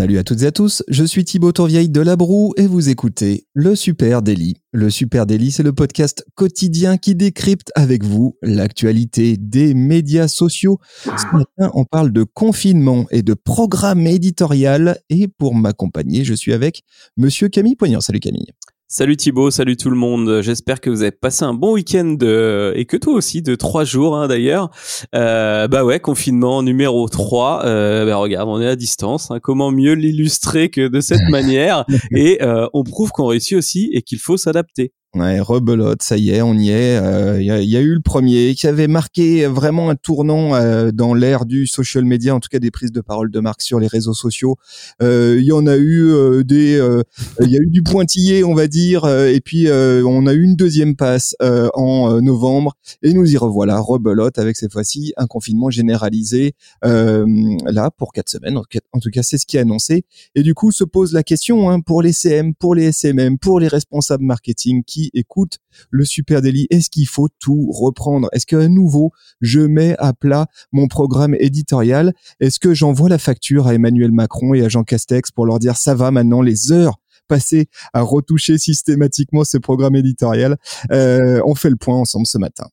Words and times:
Salut 0.00 0.16
à 0.16 0.24
toutes 0.24 0.40
et 0.40 0.46
à 0.46 0.50
tous, 0.50 0.82
je 0.88 1.04
suis 1.04 1.26
Thibaut 1.26 1.52
Tourvieille 1.52 1.90
de 1.90 2.00
La 2.00 2.16
Broue 2.16 2.54
et 2.56 2.66
vous 2.66 2.88
écoutez 2.88 3.44
Le 3.52 3.76
Super 3.76 4.22
Daily. 4.22 4.54
Le 4.72 4.88
Super 4.88 5.26
Daily, 5.26 5.50
c'est 5.50 5.62
le 5.62 5.74
podcast 5.74 6.24
quotidien 6.36 6.96
qui 6.96 7.14
décrypte 7.14 7.70
avec 7.74 8.02
vous 8.02 8.34
l'actualité 8.40 9.36
des 9.36 9.74
médias 9.74 10.26
sociaux. 10.26 10.78
Ce 11.04 11.26
matin, 11.36 11.70
on 11.74 11.84
parle 11.84 12.12
de 12.12 12.22
confinement 12.22 13.04
et 13.10 13.20
de 13.20 13.34
programme 13.34 14.06
éditorial 14.06 14.98
et 15.10 15.28
pour 15.28 15.54
m'accompagner, 15.54 16.24
je 16.24 16.32
suis 16.32 16.54
avec 16.54 16.82
monsieur 17.18 17.50
Camille 17.50 17.76
Poignant. 17.76 18.00
Salut 18.00 18.20
Camille. 18.20 18.54
Salut 18.92 19.16
Thibaut, 19.16 19.52
salut 19.52 19.76
tout 19.76 19.88
le 19.88 19.94
monde. 19.94 20.40
J'espère 20.42 20.80
que 20.80 20.90
vous 20.90 21.02
avez 21.02 21.12
passé 21.12 21.44
un 21.44 21.54
bon 21.54 21.74
week-end 21.74 22.16
et 22.74 22.86
que 22.86 22.96
toi 22.96 23.12
aussi 23.12 23.40
de 23.40 23.54
trois 23.54 23.84
jours 23.84 24.16
hein, 24.16 24.26
d'ailleurs. 24.26 24.68
Euh, 25.14 25.68
bah 25.68 25.84
ouais, 25.84 26.00
confinement 26.00 26.64
numéro 26.64 27.08
3. 27.08 27.66
Euh, 27.66 28.04
bah 28.04 28.16
regarde, 28.16 28.48
on 28.48 28.60
est 28.60 28.66
à 28.66 28.74
distance. 28.74 29.30
Hein. 29.30 29.38
Comment 29.40 29.70
mieux 29.70 29.92
l'illustrer 29.92 30.70
que 30.70 30.88
de 30.88 31.00
cette 31.00 31.22
manière? 31.30 31.84
Et 32.10 32.42
euh, 32.42 32.66
on 32.72 32.82
prouve 32.82 33.12
qu'on 33.12 33.26
réussit 33.26 33.56
aussi 33.56 33.90
et 33.92 34.02
qu'il 34.02 34.18
faut 34.18 34.36
s'adapter. 34.36 34.92
Ouais, 35.16 35.40
rebelote, 35.40 36.04
ça 36.04 36.16
y 36.16 36.30
est, 36.30 36.40
on 36.40 36.54
y 36.54 36.70
est. 36.70 36.94
Il 36.94 37.04
euh, 37.04 37.42
y, 37.42 37.50
a, 37.50 37.60
y, 37.60 37.76
a, 37.76 37.80
eu 37.80 37.94
le 37.94 38.00
premier 38.00 38.54
qui 38.54 38.68
avait 38.68 38.86
marqué 38.86 39.44
vraiment 39.46 39.90
un 39.90 39.96
tournant 39.96 40.54
euh, 40.54 40.92
dans 40.92 41.14
l'ère 41.14 41.46
du 41.46 41.66
social 41.66 42.04
media, 42.04 42.32
en 42.32 42.38
tout 42.38 42.48
cas 42.48 42.60
des 42.60 42.70
prises 42.70 42.92
de 42.92 43.00
parole 43.00 43.28
de 43.32 43.40
marque 43.40 43.60
sur 43.60 43.80
les 43.80 43.88
réseaux 43.88 44.14
sociaux. 44.14 44.54
Il 45.00 45.06
euh, 45.06 45.40
y 45.42 45.50
en 45.50 45.66
a 45.66 45.76
eu 45.76 46.44
des, 46.44 46.78
il 47.40 47.50
y 47.50 47.56
a 47.56 47.60
eu 47.60 47.66
du 47.70 47.82
pointillé, 47.82 48.44
on 48.44 48.54
va 48.54 48.68
dire, 48.68 49.04
et 49.08 49.40
puis 49.40 49.66
on 49.68 50.26
a 50.28 50.32
eu 50.32 50.44
une 50.44 50.54
deuxième 50.54 50.94
passe 50.94 51.34
en 51.74 52.20
novembre, 52.20 52.76
et 53.02 53.12
nous 53.12 53.28
y 53.28 53.36
revoilà, 53.36 53.80
rebelote 53.80 54.38
avec 54.38 54.56
cette 54.56 54.72
fois-ci 54.72 55.12
un 55.16 55.26
confinement 55.26 55.70
généralisé 55.70 56.52
là 56.82 57.90
pour 57.96 58.12
quatre 58.12 58.28
semaines. 58.28 58.56
En 58.56 59.00
tout 59.00 59.10
cas, 59.10 59.24
c'est 59.24 59.38
ce 59.38 59.46
qui 59.46 59.56
est 59.56 59.60
annoncé. 59.60 60.04
Et 60.36 60.44
du 60.44 60.54
coup, 60.54 60.70
se 60.70 60.84
pose 60.84 61.12
la 61.12 61.24
question 61.24 61.68
hein, 61.68 61.80
pour 61.80 62.00
les 62.00 62.12
CM, 62.12 62.54
pour 62.54 62.76
les 62.76 62.92
SMM, 62.92 63.38
pour 63.38 63.58
les 63.58 63.68
responsables 63.68 64.24
marketing 64.24 64.84
qui 64.84 64.99
écoute 65.14 65.58
le 65.90 66.04
Super 66.04 66.42
Daily, 66.42 66.66
est-ce 66.70 66.90
qu'il 66.90 67.06
faut 67.06 67.28
tout 67.38 67.70
reprendre? 67.70 68.28
Est-ce 68.32 68.46
qu'à 68.46 68.68
nouveau, 68.68 69.12
je 69.40 69.60
mets 69.60 69.96
à 69.98 70.12
plat 70.12 70.46
mon 70.72 70.88
programme 70.88 71.34
éditorial? 71.38 72.12
Est-ce 72.40 72.60
que 72.60 72.74
j'envoie 72.74 73.08
la 73.08 73.18
facture 73.18 73.66
à 73.66 73.74
Emmanuel 73.74 74.12
Macron 74.12 74.54
et 74.54 74.62
à 74.62 74.68
Jean 74.68 74.84
Castex 74.84 75.30
pour 75.30 75.46
leur 75.46 75.58
dire 75.58 75.76
ça 75.76 75.94
va 75.94 76.10
maintenant 76.10 76.42
les 76.42 76.72
heures 76.72 76.96
passées 77.28 77.68
à 77.92 78.02
retoucher 78.02 78.58
systématiquement 78.58 79.44
ce 79.44 79.58
programme 79.58 79.96
éditorial? 79.96 80.56
Euh, 80.90 81.40
On 81.44 81.54
fait 81.54 81.70
le 81.70 81.76
point 81.76 81.96
ensemble 81.96 82.26
ce 82.26 82.38
matin. 82.38 82.66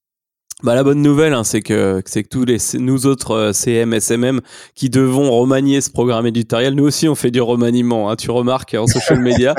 Bah, 0.64 0.74
la 0.74 0.84
bonne 0.84 1.04
nouvelle, 1.04 1.34
hein, 1.34 1.44
c'est 1.44 1.62
que 1.62 2.02
c'est 2.06 2.24
que 2.24 2.30
tous 2.30 2.44
les 2.44 2.58
nous 2.80 3.06
autres 3.06 3.32
euh, 3.32 3.54
CM, 3.54 3.94
SMM 3.94 4.42
qui 4.74 4.90
devons 4.90 5.30
remanier 5.30 5.82
ce 5.82 5.92
programme 5.92 6.26
éditorial, 6.26 6.74
nous 6.74 6.86
aussi 6.86 7.08
on 7.08 7.14
fait 7.14 7.30
du 7.30 7.40
remaniement. 7.42 8.10
Hein, 8.10 8.16
tu 8.16 8.32
remarques 8.32 8.74
en 8.74 8.88
social 8.88 9.20
media. 9.20 9.54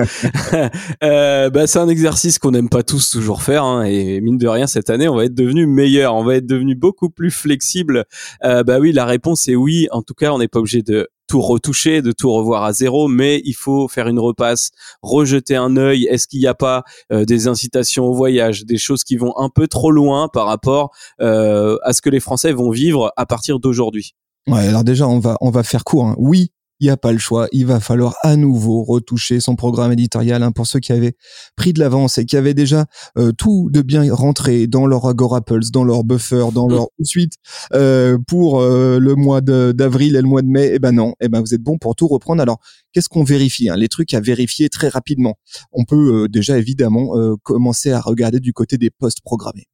euh, 1.05 1.51
bah, 1.51 1.69
c'est 1.69 1.79
un 1.79 1.89
exercice 1.89 2.41
qu'on 2.41 2.51
n'aime 2.51 2.69
pas 2.69 2.83
tous 2.83 3.11
toujours 3.11 3.45
faire, 3.45 3.63
hein, 3.63 3.85
et 3.85 4.21
mine 4.21 4.39
de 4.39 4.49
rien 4.49 4.67
cette 4.67 4.91
année 4.91 5.09
on 5.09 5.15
va 5.15 5.27
être 5.27 5.37
devenu 5.37 5.69
meilleur, 5.69 6.17
on 6.17 6.25
va 6.25 6.35
être 6.35 6.47
devenu 6.47 6.75
beaucoup 6.75 7.11
plus 7.11 7.31
flexible. 7.31 8.05
Euh, 8.43 8.65
bah 8.65 8.81
oui, 8.81 8.91
la 8.91 9.05
réponse 9.05 9.47
est 9.47 9.55
oui. 9.55 9.87
En 9.93 10.03
tout 10.03 10.15
cas, 10.15 10.33
on 10.33 10.39
n'est 10.39 10.49
pas 10.49 10.59
obligé 10.59 10.83
de 10.83 11.07
tout 11.29 11.41
retoucher, 11.41 12.03
de 12.03 12.13
tout 12.13 12.33
revoir 12.33 12.65
à 12.65 12.73
zéro, 12.73 13.07
mais 13.07 13.41
il 13.45 13.53
faut 13.55 13.87
faire 13.87 14.09
une 14.09 14.19
repasse, 14.19 14.71
rejeter 15.03 15.55
un 15.55 15.77
œil. 15.77 16.07
Est-ce 16.07 16.27
qu'il 16.27 16.41
n'y 16.41 16.47
a 16.47 16.55
pas 16.55 16.83
euh, 17.13 17.25
des 17.25 17.47
incitations 17.47 18.07
au 18.07 18.15
voyage, 18.15 18.65
des 18.65 18.79
choses 18.79 19.05
qui 19.05 19.17
vont 19.17 19.37
un 19.37 19.51
peu 19.51 19.69
trop 19.69 19.91
loin 19.91 20.29
par 20.29 20.47
rapport 20.47 20.91
euh, 21.21 21.77
à 21.83 21.93
ce 21.93 22.03
que 22.03 22.11
les 22.11 22.21
Français 22.21 22.53
vont 22.53 22.71
vivre 22.71 23.13
à 23.17 23.27
partir 23.27 23.61
d'aujourd'hui? 23.61 24.15
Ouais, 24.49 24.67
alors 24.67 24.83
déjà 24.83 25.07
on 25.07 25.19
va 25.19 25.37
on 25.41 25.51
va 25.51 25.63
faire 25.63 25.85
court. 25.85 26.07
Hein. 26.07 26.17
Oui, 26.19 26.51
il 26.81 26.87
n'y 26.87 26.91
a 26.91 26.97
pas 26.97 27.13
le 27.13 27.19
choix. 27.19 27.49
Il 27.53 27.67
va 27.67 27.81
falloir 27.81 28.15
à 28.23 28.37
nouveau 28.37 28.83
retoucher 28.83 29.41
son 29.41 29.57
programme 29.57 29.93
éditorial 29.93 30.43
hein, 30.43 30.53
pour 30.53 30.67
ceux 30.67 30.81
qui 30.81 30.93
avaient 30.93 31.17
pris 31.57 31.73
de 31.73 31.81
l'avance 31.81 32.19
et 32.19 32.25
qui 32.25 32.37
avaient 32.37 32.55
déjà 32.55 32.87
euh, 33.17 33.33
tout 33.33 33.69
de 33.71 33.83
bien 33.83 34.13
rentré 34.15 34.67
dans 34.67 34.87
leur 34.87 35.07
Agorapples, 35.07 35.71
dans 35.73 35.85
leur 35.85 36.05
buffer, 36.05 36.47
dans 36.53 36.69
leur 36.69 36.89
suite 37.03 37.35
euh, 37.75 38.19
pour 38.27 38.61
euh, 38.61 38.99
le 38.99 39.15
mois 39.15 39.41
d'avril 39.41 40.17
et 40.17 40.23
le 40.23 40.29
mois 40.29 40.43
de 40.43 40.49
mai. 40.49 40.71
Eh 40.75 40.79
ben 40.79 40.93
non, 40.93 41.15
eh 41.21 41.29
ben 41.29 41.41
vous 41.41 41.55
êtes 41.55 41.63
bon 41.63 41.79
pour 41.79 41.97
tout 41.97 42.09
reprendre. 42.09 42.43
Alors 42.43 42.61
qu'est-ce 42.93 43.09
qu'on 43.09 43.25
vérifie 43.25 43.69
hein? 43.69 43.77
Les 43.77 43.89
trucs 43.89 44.15
à 44.15 44.21
vérifier 44.21 44.69
très 44.69 44.89
rapidement. 44.89 45.37
On 45.73 45.85
peut 45.85 46.29
déjà 46.29 46.59
évidemment 46.59 47.13
commencer 47.43 47.91
à 47.91 48.01
regarder 48.01 48.41
du 48.41 48.53
côté 48.53 48.79
des 48.79 48.91
postes 48.91 49.21
programmés 49.23 49.67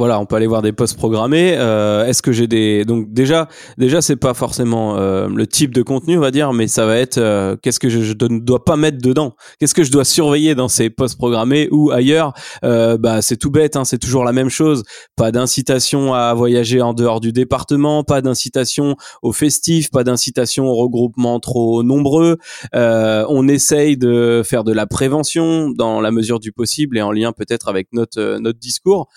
voilà, 0.00 0.18
on 0.18 0.24
peut 0.24 0.36
aller 0.36 0.46
voir 0.46 0.62
des 0.62 0.72
posts 0.72 0.96
programmés. 0.96 1.56
Euh, 1.58 2.06
Est-ce 2.06 2.22
que 2.22 2.32
j'ai 2.32 2.46
des 2.46 2.86
donc 2.86 3.12
déjà 3.12 3.48
déjà 3.76 4.00
c'est 4.00 4.16
pas 4.16 4.32
forcément 4.32 4.96
euh, 4.96 5.28
le 5.28 5.46
type 5.46 5.74
de 5.74 5.82
contenu 5.82 6.16
on 6.16 6.22
va 6.22 6.30
dire, 6.30 6.54
mais 6.54 6.68
ça 6.68 6.86
va 6.86 6.96
être 6.96 7.18
euh, 7.18 7.54
qu'est-ce 7.60 7.78
que 7.78 7.90
je, 7.90 8.14
ne 8.14 8.38
dois 8.38 8.64
pas 8.64 8.76
mettre 8.76 8.96
dedans, 8.96 9.34
qu'est-ce 9.58 9.74
que 9.74 9.84
je 9.84 9.92
dois 9.92 10.06
surveiller 10.06 10.54
dans 10.54 10.68
ces 10.68 10.88
posts 10.88 11.18
programmés 11.18 11.68
ou 11.70 11.90
ailleurs? 11.90 12.32
Euh, 12.64 12.96
bah 12.96 13.20
c'est 13.20 13.36
tout 13.36 13.50
bête, 13.50 13.76
hein, 13.76 13.84
c'est 13.84 13.98
toujours 13.98 14.24
la 14.24 14.32
même 14.32 14.48
chose. 14.48 14.84
Pas 15.16 15.32
d'incitation 15.32 16.14
à 16.14 16.32
voyager 16.32 16.80
en 16.80 16.94
dehors 16.94 17.20
du 17.20 17.34
département, 17.34 18.02
pas 18.02 18.22
d'incitation 18.22 18.96
au 19.20 19.32
festif, 19.32 19.90
pas 19.90 20.02
d'incitation 20.02 20.64
au 20.64 20.76
regroupement 20.76 21.40
trop 21.40 21.82
nombreux. 21.82 22.38
Euh, 22.74 23.26
on 23.28 23.48
essaye 23.48 23.98
de 23.98 24.40
faire 24.46 24.64
de 24.64 24.72
la 24.72 24.86
prévention 24.86 25.68
dans 25.68 26.00
la 26.00 26.10
mesure 26.10 26.40
du 26.40 26.52
possible 26.52 26.96
et 26.96 27.02
en 27.02 27.12
lien 27.12 27.32
peut-être 27.32 27.68
avec 27.68 27.88
notre 27.92 28.38
notre 28.38 28.58
discours. 28.58 29.08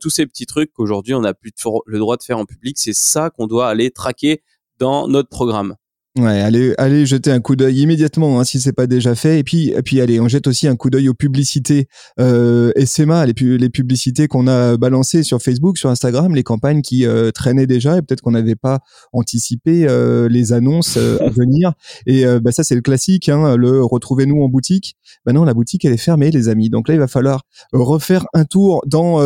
tous 0.00 0.08
ces 0.08 0.29
petits 0.30 0.46
trucs 0.46 0.72
qu'aujourd'hui 0.72 1.14
on 1.14 1.20
n'a 1.20 1.34
plus 1.34 1.52
le 1.86 1.98
droit 1.98 2.16
de 2.16 2.22
faire 2.22 2.38
en 2.38 2.46
public. 2.46 2.78
C'est 2.78 2.94
ça 2.94 3.30
qu'on 3.30 3.46
doit 3.46 3.68
aller 3.68 3.90
traquer 3.90 4.42
dans 4.78 5.08
notre 5.08 5.28
programme. 5.28 5.76
Ouais, 6.18 6.40
allez, 6.40 6.74
allez 6.76 7.06
jeter 7.06 7.30
un 7.30 7.40
coup 7.40 7.54
d'œil 7.54 7.82
immédiatement 7.82 8.40
hein, 8.40 8.44
si 8.44 8.58
c'est 8.60 8.72
pas 8.72 8.88
déjà 8.88 9.14
fait. 9.14 9.38
Et 9.38 9.44
puis, 9.44 9.68
et 9.68 9.80
puis 9.80 10.00
allez, 10.00 10.18
on 10.18 10.26
jette 10.26 10.48
aussi 10.48 10.66
un 10.66 10.74
coup 10.74 10.90
d'œil 10.90 11.08
aux 11.08 11.14
publicités 11.14 11.86
euh, 12.18 12.72
SMA, 12.84 13.26
les, 13.26 13.32
les 13.32 13.70
publicités 13.70 14.26
qu'on 14.26 14.48
a 14.48 14.76
balancées 14.76 15.22
sur 15.22 15.40
Facebook, 15.40 15.78
sur 15.78 15.88
Instagram, 15.88 16.34
les 16.34 16.42
campagnes 16.42 16.82
qui 16.82 17.06
euh, 17.06 17.30
traînaient 17.30 17.68
déjà 17.68 17.96
et 17.96 18.02
peut-être 18.02 18.22
qu'on 18.22 18.32
n'avait 18.32 18.56
pas 18.56 18.80
anticipé 19.12 19.86
euh, 19.88 20.28
les 20.28 20.52
annonces 20.52 20.96
euh, 20.96 21.16
à 21.20 21.28
venir. 21.30 21.74
Et 22.06 22.26
euh, 22.26 22.40
bah, 22.40 22.50
ça, 22.50 22.64
c'est 22.64 22.74
le 22.74 22.80
classique, 22.80 23.28
hein, 23.28 23.56
le 23.56 23.84
retrouvez-nous 23.84 24.42
en 24.42 24.48
boutique. 24.48 24.96
Bah 25.24 25.32
non, 25.32 25.44
la 25.44 25.54
boutique 25.54 25.84
elle 25.84 25.92
est 25.92 25.96
fermée, 25.96 26.32
les 26.32 26.48
amis. 26.48 26.70
Donc 26.70 26.88
là, 26.88 26.94
il 26.94 27.00
va 27.00 27.06
falloir 27.06 27.42
refaire 27.72 28.26
un 28.34 28.44
tour 28.44 28.82
dans 28.84 29.20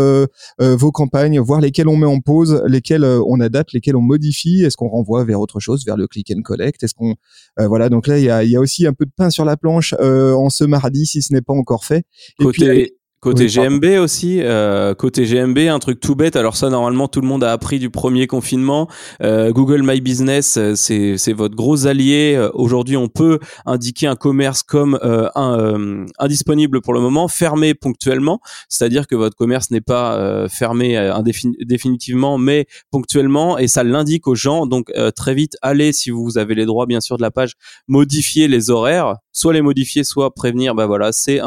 vos 0.58 0.92
campagnes, 0.92 1.40
voir 1.40 1.62
lesquelles 1.62 1.88
on 1.88 1.96
met 1.96 2.06
en 2.06 2.20
pause, 2.20 2.62
lesquelles 2.66 3.04
on 3.04 3.40
adapte, 3.40 3.72
lesquelles 3.72 3.96
on 3.96 4.02
modifie. 4.02 4.64
Est-ce 4.64 4.76
qu'on 4.76 4.88
renvoie 4.88 5.24
vers 5.24 5.40
autre 5.40 5.60
chose, 5.60 5.86
vers 5.86 5.96
le 5.96 6.06
click 6.06 6.30
and 6.30 6.42
collect 6.42 6.74
est-ce 6.84 6.94
qu'on 6.94 7.14
euh, 7.58 7.66
voilà 7.66 7.88
donc 7.88 8.06
là 8.06 8.18
il 8.18 8.24
y 8.24 8.30
a, 8.30 8.44
y 8.44 8.56
a, 8.56 8.60
aussi 8.60 8.86
un 8.86 8.92
peu 8.92 9.04
de 9.04 9.12
pain 9.16 9.30
sur 9.30 9.44
la 9.44 9.56
planche 9.56 9.94
euh, 10.00 10.34
en 10.34 10.50
ce 10.50 10.64
mardi 10.64 11.06
si 11.06 11.22
ce 11.22 11.32
n'est 11.32 11.42
pas 11.42 11.54
encore 11.54 11.84
fait. 11.84 12.04
Et 12.40 12.46
puis, 12.46 12.92
Côté 13.24 13.46
GMB 13.46 13.86
aussi, 14.02 14.42
euh, 14.42 14.94
côté 14.94 15.24
GMB, 15.24 15.56
un 15.70 15.78
truc 15.78 15.98
tout 15.98 16.14
bête. 16.14 16.36
Alors 16.36 16.56
ça, 16.56 16.68
normalement, 16.68 17.08
tout 17.08 17.22
le 17.22 17.26
monde 17.26 17.42
a 17.42 17.52
appris 17.52 17.78
du 17.78 17.88
premier 17.88 18.26
confinement. 18.26 18.86
Euh, 19.22 19.50
Google 19.50 19.80
My 19.82 20.02
Business, 20.02 20.58
euh, 20.58 20.74
c'est 20.74 21.16
c'est 21.16 21.32
votre 21.32 21.56
gros 21.56 21.86
allié. 21.86 22.34
Euh, 22.36 22.50
aujourd'hui, 22.52 22.98
on 22.98 23.08
peut 23.08 23.38
indiquer 23.64 24.08
un 24.08 24.14
commerce 24.14 24.62
comme 24.62 24.98
euh, 25.02 25.30
un, 25.36 26.04
indisponible 26.18 26.82
pour 26.82 26.92
le 26.92 27.00
moment, 27.00 27.26
fermé 27.26 27.72
ponctuellement. 27.72 28.40
C'est-à-dire 28.68 29.06
que 29.06 29.14
votre 29.14 29.36
commerce 29.36 29.70
n'est 29.70 29.80
pas 29.80 30.46
fermé 30.50 31.10
définitivement, 31.60 32.36
mais 32.36 32.66
ponctuellement, 32.90 33.56
et 33.56 33.68
ça 33.68 33.84
l'indique 33.84 34.26
aux 34.26 34.34
gens. 34.34 34.66
Donc 34.66 34.92
très 35.16 35.34
vite, 35.34 35.56
allez 35.62 35.94
si 35.94 36.10
vous 36.10 36.36
avez 36.36 36.54
les 36.54 36.66
droits, 36.66 36.84
bien 36.84 37.00
sûr, 37.00 37.16
de 37.16 37.22
la 37.22 37.30
page, 37.30 37.54
modifier 37.88 38.48
les 38.48 38.68
horaires, 38.68 39.16
soit 39.32 39.54
les 39.54 39.62
modifier, 39.62 40.04
soit 40.04 40.34
prévenir. 40.34 40.74
Bah 40.74 40.84
voilà, 40.84 41.12
c'est 41.12 41.40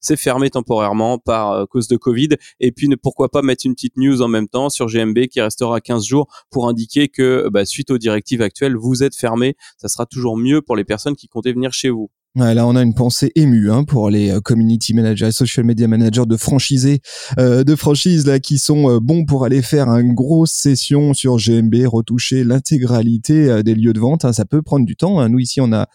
c'est 0.00 0.16
fermé 0.16 0.50
temporairement 0.50 1.11
par 1.18 1.52
euh, 1.52 1.66
cause 1.66 1.88
de 1.88 1.96
Covid. 1.96 2.30
Et 2.60 2.72
puis, 2.72 2.88
ne, 2.88 2.96
pourquoi 2.96 3.30
pas 3.30 3.42
mettre 3.42 3.66
une 3.66 3.74
petite 3.74 3.96
news 3.96 4.22
en 4.22 4.28
même 4.28 4.48
temps 4.48 4.70
sur 4.70 4.86
GMB 4.86 5.26
qui 5.26 5.40
restera 5.40 5.80
15 5.80 6.04
jours 6.04 6.28
pour 6.50 6.68
indiquer 6.68 7.08
que 7.08 7.48
bah, 7.50 7.64
suite 7.64 7.90
aux 7.90 7.98
directives 7.98 8.42
actuelles, 8.42 8.76
vous 8.76 9.02
êtes 9.02 9.16
fermé. 9.16 9.56
Ça 9.78 9.88
sera 9.88 10.06
toujours 10.06 10.36
mieux 10.36 10.62
pour 10.62 10.76
les 10.76 10.84
personnes 10.84 11.16
qui 11.16 11.28
comptaient 11.28 11.52
venir 11.52 11.72
chez 11.72 11.90
vous. 11.90 12.10
Ouais, 12.34 12.54
là, 12.54 12.66
on 12.66 12.76
a 12.76 12.82
une 12.82 12.94
pensée 12.94 13.30
émue 13.34 13.70
hein, 13.70 13.84
pour 13.84 14.08
les 14.08 14.30
euh, 14.30 14.40
community 14.40 14.94
managers, 14.94 15.32
social 15.32 15.66
media 15.66 15.86
managers 15.86 16.24
de 16.24 16.38
franchisés, 16.38 17.02
euh, 17.38 17.62
de 17.62 17.76
franchises 17.76 18.26
là 18.26 18.40
qui 18.40 18.56
sont 18.56 18.88
euh, 18.88 19.00
bons 19.00 19.26
pour 19.26 19.44
aller 19.44 19.60
faire 19.60 19.88
une 19.88 20.14
grosse 20.14 20.52
session 20.52 21.12
sur 21.12 21.36
GMB, 21.36 21.74
retoucher 21.84 22.42
l'intégralité 22.42 23.62
des 23.62 23.74
lieux 23.74 23.92
de 23.92 24.00
vente. 24.00 24.24
Hein, 24.24 24.32
ça 24.32 24.46
peut 24.46 24.62
prendre 24.62 24.86
du 24.86 24.96
temps. 24.96 25.20
Hein. 25.20 25.28
Nous 25.28 25.40
ici, 25.40 25.60
on 25.60 25.72
a 25.74 25.88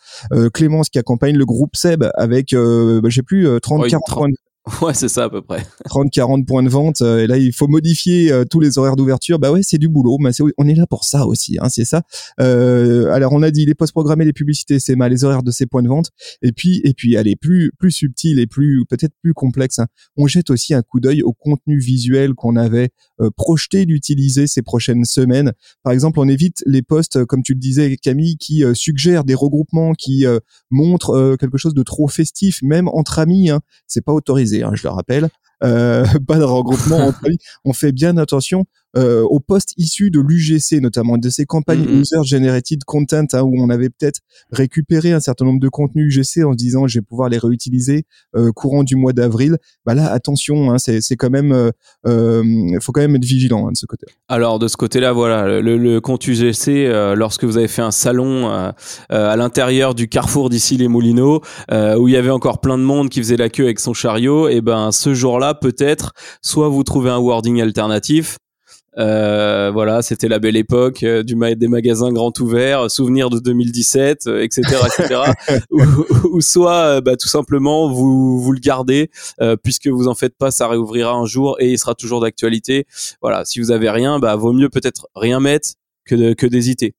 Clémence 0.54 0.90
qui 0.90 1.00
accompagne 1.00 1.36
le 1.36 1.46
groupe 1.46 1.76
Seb 1.76 2.06
avec, 2.14 2.54
bah, 2.54 3.10
je 3.10 3.16
sais 3.16 3.24
plus, 3.24 3.48
30, 3.60 3.88
40, 3.88 4.30
Ouais, 4.82 4.94
c'est 4.94 5.08
ça 5.08 5.26
à 5.26 5.30
peu 5.30 5.42
près. 5.42 5.66
30, 5.86 6.12
40 6.12 6.46
points 6.46 6.64
de 6.64 6.70
vente. 6.70 7.02
Euh, 7.02 7.24
et 7.24 7.28
là, 7.28 7.38
il 7.38 7.54
faut 7.54 7.68
modifier 7.68 8.32
euh, 8.32 8.44
tous 8.46 8.60
les 8.60 8.78
horaires 8.78 8.96
d'ouverture. 8.96 9.40
Bah 9.40 9.52
ouais, 9.52 9.62
c'est 9.64 9.78
du 9.78 9.88
boulot. 9.88 10.18
Mais 10.20 10.32
on 10.58 10.68
est 10.68 10.76
là 10.76 10.86
pour 10.88 11.04
ça 11.04 11.26
aussi. 11.26 11.58
Hein, 11.60 11.70
c'est 11.70 11.86
ça. 11.86 12.04
Euh, 12.40 13.12
alors, 13.12 13.34
on 13.34 13.42
a 13.44 13.52
dit 13.52 13.66
les 13.66 13.76
postes 13.76 13.94
programmés, 13.94 14.26
les 14.26 14.34
publicités, 14.34 14.80
c'est 14.80 14.96
mal, 14.96 15.12
les 15.12 15.24
horaires 15.24 15.44
de 15.44 15.52
ces 15.52 15.66
points 15.66 15.84
de 15.84 15.88
vente. 15.88 16.12
Et 16.42 16.52
puis, 16.52 16.82
et 16.84 16.94
puis, 16.94 17.18
allez, 17.18 17.36
plus, 17.36 17.72
plus 17.78 17.92
subtil 17.92 18.40
et 18.40 18.48
plus, 18.48 18.86
peut-être 18.90 19.14
plus 19.22 19.34
complexe. 19.34 19.80
Hein, 19.80 19.88
on 20.16 20.28
jette 20.28 20.50
aussi 20.50 20.74
un 20.74 20.82
coup 20.82 21.00
d'œil 21.00 21.24
au 21.24 21.34
contenu 21.34 21.80
visuel 21.80 22.34
qu'on 22.34 22.56
avait 22.56 22.90
projeté 23.36 23.86
d'utiliser 23.86 24.46
ces 24.46 24.62
prochaines 24.62 25.06
semaines. 25.06 25.54
Par 25.84 25.92
exemple, 25.92 26.20
on 26.20 26.28
évite 26.28 26.64
les 26.68 26.84
postes, 26.84 27.26
comme 27.26 27.42
tu 27.42 27.54
le 27.54 27.60
disais, 27.60 27.98
Camille, 27.98 28.38
qui 28.38 28.64
suggèrent 28.74 29.24
des 29.24 29.34
regroupements, 29.34 29.94
qui 29.94 30.26
montrent 30.70 31.36
quelque 31.40 31.58
chose 31.58 31.74
de 31.74 31.84
trop 31.84 32.08
festif, 32.08 32.62
même 32.62 32.88
entre 32.90 33.20
amis. 33.20 33.50
Hein, 33.50 33.62
c'est 33.88 34.04
pas 34.04 34.14
autorisé. 34.14 34.57
Hein, 34.64 34.72
je 34.74 34.84
le 34.84 34.90
rappelle. 34.90 35.30
Euh, 35.64 36.06
pas 36.28 36.38
de 36.38 36.44
regroupement 36.44 37.12
On 37.66 37.74
fait 37.74 37.92
bien 37.92 38.18
attention 38.18 38.66
euh, 38.98 39.22
aux 39.24 39.40
postes 39.40 39.74
issus 39.78 40.10
de 40.10 40.20
l'UGC, 40.20 40.82
notamment 40.82 41.18
de 41.18 41.30
ces 41.30 41.46
campagnes 41.46 41.84
mm-hmm. 41.84 42.02
User 42.02 42.24
Generated 42.24 42.84
Content, 42.84 43.26
hein, 43.34 43.42
où 43.42 43.54
on 43.58 43.70
avait 43.70 43.90
peut-être 43.90 44.22
récupéré 44.52 45.12
un 45.12 45.20
certain 45.20 45.46
nombre 45.46 45.60
de 45.60 45.70
contenus 45.70 46.18
UGC 46.18 46.44
en 46.44 46.54
se 46.54 46.58
disant 46.58 46.88
je 46.88 47.00
vais 47.00 47.04
pouvoir 47.04 47.30
les 47.30 47.38
réutiliser 47.38 48.06
euh, 48.36 48.52
courant 48.52 48.84
du 48.84 48.96
mois 48.96 49.14
d'avril. 49.14 49.58
Bah 49.86 49.94
là, 49.94 50.12
attention, 50.12 50.72
hein, 50.72 50.78
c'est 50.80 51.16
quand 51.16 51.30
même, 51.30 51.72
il 52.06 52.12
euh, 52.12 52.80
faut 52.82 52.92
quand 52.92 53.02
même 53.02 53.16
être 53.16 53.26
vigilant 53.26 53.68
hein, 53.68 53.72
de 53.72 53.78
ce 53.78 53.86
côté. 53.86 54.08
Alors 54.30 54.58
de 54.58 54.68
ce 54.68 54.78
côté-là, 54.78 55.12
voilà, 55.14 55.62
le, 55.62 55.78
le 55.78 56.02
compte 56.02 56.26
UGC, 56.28 57.14
lorsque 57.16 57.44
vous 57.44 57.58
avez 57.58 57.68
fait 57.68 57.82
un 57.82 57.92
salon 57.92 58.48
à 58.48 59.36
l'intérieur 59.36 59.94
du 59.96 60.08
carrefour 60.08 60.50
d'ici 60.50 60.78
les 60.78 60.88
Moulineaux, 60.88 61.42
où 61.72 62.08
il 62.08 62.14
y 62.14 62.18
avait 62.18 62.30
encore 62.30 62.62
plein 62.62 62.78
de 62.78 62.84
monde 62.84 63.10
qui 63.10 63.20
faisait 63.20 63.38
la 63.38 63.50
queue 63.50 63.66
avec 63.66 63.80
son 63.80 63.94
chariot, 63.94 64.50
et 64.50 64.62
ben 64.62 64.92
ce 64.92 65.14
jour-là, 65.14 65.54
peut-être, 65.54 66.14
soit 66.42 66.70
vous 66.70 66.84
trouvez 66.84 67.10
un 67.10 67.20
wording 67.20 67.62
alternatif, 67.62 68.38
euh, 68.98 69.70
voilà, 69.72 70.02
c'était 70.02 70.28
la 70.28 70.40
belle 70.40 70.56
époque 70.56 71.04
euh, 71.04 71.24
du 71.24 71.36
des 71.56 71.68
magasins 71.68 72.12
grand 72.12 72.38
ouverts, 72.40 72.90
souvenirs 72.90 73.30
de 73.30 73.40
2017, 73.40 74.28
etc., 74.42 74.62
etc. 74.86 75.22
ou, 76.32 76.42
soit, 76.42 76.98
euh, 76.98 77.02
bah, 77.02 77.16
tout 77.16 77.28
simplement, 77.28 77.92
vous 77.92 78.40
vous 78.40 78.52
le 78.52 78.60
gardez 78.60 79.10
puisque 79.64 79.88
vous 79.88 80.08
en 80.08 80.16
faites 80.16 80.36
pas, 80.38 80.52
ça 80.52 80.68
réouvrira 80.68 81.14
un 81.14 81.26
jour 81.26 81.58
et 81.60 81.72
il 81.72 81.78
sera 81.78 81.96
toujours 81.96 82.22
d'actualité. 82.22 82.86
Voilà, 83.22 83.46
si 83.46 83.60
vous 83.60 83.72
avez 83.72 83.90
rien, 83.90 84.20
bah 84.20 84.36
vaut 84.36 84.54
mieux 84.54 84.70
peut-être 84.70 85.08
rien 85.16 85.40
mettre 85.40 85.70
que 86.06 86.34
que 86.34 86.48
d'hésiter. 86.48 86.96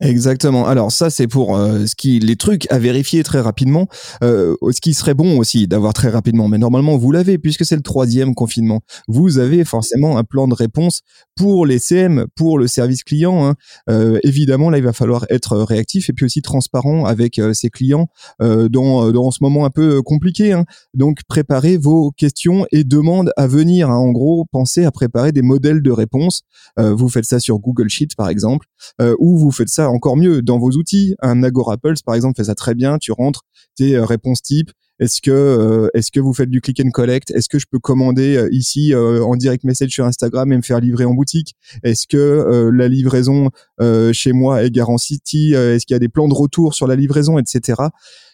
Exactement. 0.00 0.64
Alors 0.64 0.92
ça 0.92 1.10
c'est 1.10 1.26
pour 1.26 1.56
euh, 1.56 1.86
ce 1.86 1.96
qui 1.96 2.20
les 2.20 2.36
trucs 2.36 2.70
à 2.70 2.78
vérifier 2.78 3.24
très 3.24 3.40
rapidement. 3.40 3.88
Euh, 4.22 4.54
ce 4.70 4.80
qui 4.80 4.94
serait 4.94 5.14
bon 5.14 5.38
aussi 5.38 5.66
d'avoir 5.66 5.92
très 5.92 6.08
rapidement, 6.08 6.46
mais 6.46 6.58
normalement 6.58 6.96
vous 6.96 7.10
l'avez 7.10 7.36
puisque 7.36 7.64
c'est 7.64 7.74
le 7.74 7.82
troisième 7.82 8.36
confinement. 8.36 8.80
Vous 9.08 9.38
avez 9.38 9.64
forcément 9.64 10.16
un 10.16 10.22
plan 10.22 10.46
de 10.46 10.54
réponse 10.54 11.00
pour 11.34 11.66
les 11.66 11.80
CM, 11.80 12.26
pour 12.36 12.60
le 12.60 12.68
service 12.68 13.02
client. 13.02 13.44
Hein. 13.44 13.54
Euh, 13.90 14.20
évidemment 14.22 14.70
là 14.70 14.78
il 14.78 14.84
va 14.84 14.92
falloir 14.92 15.26
être 15.30 15.56
réactif 15.56 16.10
et 16.10 16.12
puis 16.12 16.26
aussi 16.26 16.42
transparent 16.42 17.04
avec 17.04 17.40
ses 17.52 17.68
clients 17.68 18.08
dans 18.40 19.10
dans 19.10 19.30
ce 19.32 19.38
moment 19.40 19.64
un 19.64 19.70
peu 19.70 20.00
compliqué. 20.02 20.52
Hein. 20.52 20.64
Donc 20.94 21.22
préparez 21.26 21.76
vos 21.76 22.12
questions 22.12 22.66
et 22.70 22.84
demandes 22.84 23.32
à 23.36 23.48
venir. 23.48 23.90
Hein. 23.90 23.96
En 23.96 24.12
gros, 24.12 24.46
pensez 24.52 24.84
à 24.84 24.92
préparer 24.92 25.32
des 25.32 25.42
modèles 25.42 25.82
de 25.82 25.90
réponse. 25.90 26.42
vous 26.76 27.08
faites 27.08 27.24
ça 27.24 27.40
sur 27.40 27.58
Google 27.58 27.88
Sheet 27.88 28.10
par 28.16 28.28
exemple, 28.28 28.66
ou 29.18 29.36
vous 29.36 29.50
faites 29.50 29.68
ça 29.68 29.87
encore 29.90 30.16
mieux 30.16 30.42
dans 30.42 30.58
vos 30.58 30.70
outils. 30.70 31.14
Un 31.20 31.42
Agora 31.42 31.76
Pulse, 31.76 32.02
par 32.02 32.14
exemple, 32.14 32.36
fait 32.36 32.44
ça 32.44 32.54
très 32.54 32.74
bien. 32.74 32.98
Tu 32.98 33.12
rentres 33.12 33.44
tes 33.76 33.96
euh, 33.96 34.04
réponses 34.04 34.42
types. 34.42 34.70
Est-ce 35.00 35.20
que 35.22 35.30
euh, 35.30 35.88
est-ce 35.94 36.10
que 36.10 36.18
vous 36.18 36.34
faites 36.34 36.50
du 36.50 36.60
click 36.60 36.80
and 36.84 36.90
collect? 36.90 37.30
Est-ce 37.30 37.48
que 37.48 37.58
je 37.58 37.66
peux 37.70 37.78
commander 37.78 38.36
euh, 38.36 38.48
ici 38.50 38.94
en 38.94 39.36
direct 39.36 39.62
message 39.64 39.90
sur 39.90 40.04
Instagram 40.04 40.52
et 40.52 40.56
me 40.56 40.62
faire 40.62 40.80
livrer 40.80 41.04
en 41.04 41.14
boutique? 41.14 41.54
Est-ce 41.84 42.06
que 42.08 42.70
la 42.72 42.88
livraison 42.88 43.50
chez 44.12 44.32
moi 44.32 44.64
est 44.64 44.70
garantie? 44.70 45.20
Est-ce 45.54 45.86
qu'il 45.86 45.94
y 45.94 45.96
a 45.96 46.00
des 46.00 46.08
plans 46.08 46.26
de 46.26 46.34
retour 46.34 46.74
sur 46.74 46.88
la 46.88 46.96
livraison, 46.96 47.38
etc. 47.38 47.80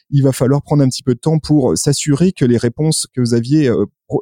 Il 0.08 0.22
va 0.22 0.32
falloir 0.32 0.62
prendre 0.62 0.82
un 0.82 0.88
petit 0.88 1.02
peu 1.02 1.14
de 1.14 1.20
temps 1.20 1.38
pour 1.38 1.76
s'assurer 1.76 2.32
que 2.32 2.46
les 2.46 2.56
réponses 2.56 3.06
que 3.14 3.20
vous 3.20 3.34
aviez 3.34 3.70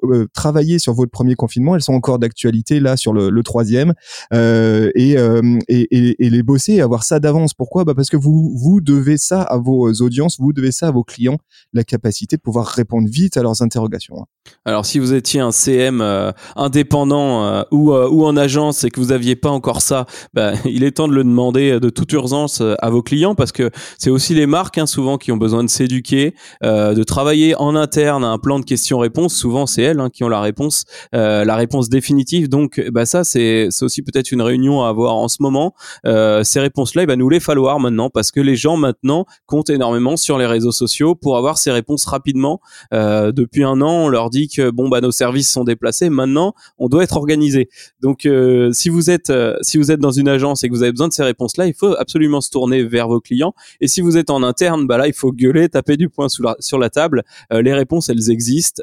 euh, 0.04 0.26
travailler 0.32 0.78
sur 0.78 0.94
votre 0.94 1.10
premier 1.10 1.34
confinement, 1.34 1.74
elles 1.74 1.82
sont 1.82 1.94
encore 1.94 2.18
d'actualité 2.18 2.80
là 2.80 2.96
sur 2.96 3.12
le, 3.12 3.42
troisième 3.42 3.94
euh, 4.32 4.90
et, 4.94 5.18
euh, 5.18 5.58
et, 5.68 5.88
et, 5.90 6.24
et, 6.24 6.30
les 6.30 6.42
bosser, 6.42 6.80
avoir 6.80 7.02
ça 7.02 7.18
d'avance. 7.18 7.54
Pourquoi? 7.54 7.84
Bah 7.84 7.94
Parce 7.94 8.08
que 8.08 8.16
vous 8.16 8.56
vous 8.56 8.80
devez 8.80 9.18
ça 9.18 9.42
à 9.42 9.58
vos 9.58 9.90
audiences, 10.00 10.38
vous 10.38 10.52
devez 10.52 10.70
ça 10.70 10.88
à 10.88 10.90
vos 10.92 11.02
clients, 11.02 11.38
la 11.72 11.82
capacité 11.82 12.36
de 12.36 12.40
pouvoir 12.40 12.66
répondre 12.66 13.08
vite 13.10 13.36
à 13.36 13.42
leurs 13.42 13.62
interrogations. 13.62 14.26
Alors 14.64 14.86
si 14.86 14.98
vous 14.98 15.12
étiez 15.12 15.40
un 15.40 15.50
CM 15.50 16.00
euh, 16.00 16.30
indépendant 16.56 17.64
ou, 17.70 17.92
ou 17.92 18.24
en 18.24 18.36
agence 18.36 18.84
et 18.84 18.90
que 18.90 19.00
vous 19.00 19.12
aviez 19.12 19.34
pas 19.34 19.50
encore 19.50 19.82
ça, 19.82 20.06
bah, 20.34 20.52
il 20.64 20.84
est 20.84 20.92
temps 20.92 21.08
de 21.08 21.14
le 21.14 21.24
demander 21.24 21.80
de 21.80 21.90
toute 21.90 22.12
urgence 22.12 22.60
à 22.60 22.90
vos 22.90 23.02
clients 23.02 23.34
parce 23.34 23.52
que 23.52 23.70
c'est 23.98 24.10
aussi 24.10 24.34
les 24.34 24.46
marques 24.46 24.78
hein, 24.78 24.86
souvent 24.86 25.18
qui 25.18 25.32
ont 25.32 25.36
besoin 25.36 25.64
de 25.64 25.68
s'éduquer, 25.68 26.34
de 26.62 27.02
travailler 27.02 27.56
en 27.56 27.74
interne 27.74 28.24
à 28.24 28.28
un 28.28 28.38
plan 28.38 28.60
de 28.60 28.64
questions-réponses. 28.64 29.34
Souvent 29.34 29.66
c'est 29.66 29.81
hein, 29.88 30.10
qui 30.10 30.24
ont 30.24 30.28
la 30.28 30.40
réponse, 30.40 30.84
euh, 31.14 31.44
la 31.44 31.56
réponse 31.56 31.88
définitive. 31.88 32.48
Donc, 32.48 32.80
bah 32.92 33.06
ça, 33.06 33.24
c'est 33.24 33.68
aussi 33.82 34.02
peut-être 34.02 34.32
une 34.32 34.42
réunion 34.42 34.84
à 34.84 34.88
avoir 34.88 35.16
en 35.16 35.28
ce 35.28 35.38
moment. 35.40 35.74
Euh, 36.06 36.44
ces 36.44 36.60
réponses-là, 36.60 37.02
il 37.02 37.08
va 37.08 37.16
nous 37.16 37.28
les 37.28 37.40
falloir 37.40 37.80
maintenant 37.80 38.10
parce 38.10 38.30
que 38.30 38.40
les 38.40 38.56
gens 38.56 38.76
maintenant 38.76 39.26
comptent 39.46 39.70
énormément 39.70 40.16
sur 40.16 40.38
les 40.38 40.46
réseaux 40.46 40.72
sociaux 40.72 41.14
pour 41.14 41.36
avoir 41.36 41.58
ces 41.58 41.70
réponses 41.70 42.04
rapidement. 42.04 42.60
Euh, 42.92 43.32
depuis 43.32 43.64
un 43.64 43.80
an, 43.80 44.04
on 44.04 44.08
leur 44.08 44.30
dit 44.30 44.48
que 44.48 44.70
bon 44.70 44.88
bah 44.88 45.00
nos 45.00 45.12
services 45.12 45.50
sont 45.50 45.64
déplacés. 45.64 46.10
Maintenant, 46.10 46.54
on 46.78 46.88
doit 46.88 47.02
être 47.02 47.16
organisé. 47.16 47.68
Donc, 48.00 48.28
si 48.72 48.88
vous 48.88 49.10
êtes 49.10 49.32
si 49.62 49.78
vous 49.78 49.90
êtes 49.90 50.00
dans 50.00 50.10
une 50.10 50.28
agence 50.28 50.64
et 50.64 50.68
que 50.68 50.74
vous 50.74 50.82
avez 50.82 50.92
besoin 50.92 51.08
de 51.08 51.12
ces 51.12 51.24
réponses-là, 51.24 51.66
il 51.66 51.74
faut 51.74 51.94
absolument 51.98 52.40
se 52.40 52.50
tourner 52.50 52.82
vers 52.84 53.08
vos 53.08 53.20
clients. 53.20 53.54
Et 53.80 53.88
si 53.88 54.00
vous 54.00 54.16
êtes 54.16 54.30
en 54.30 54.42
interne, 54.42 54.86
bah 54.86 54.98
là, 54.98 55.06
il 55.06 55.14
faut 55.14 55.32
gueuler, 55.32 55.68
taper 55.68 55.96
du 55.96 56.08
poing 56.08 56.28
sur 56.28 56.78
la 56.78 56.90
table. 56.90 57.22
les 57.50 57.74
réponses, 57.74 58.08
elles 58.08 58.30
existent. 58.30 58.82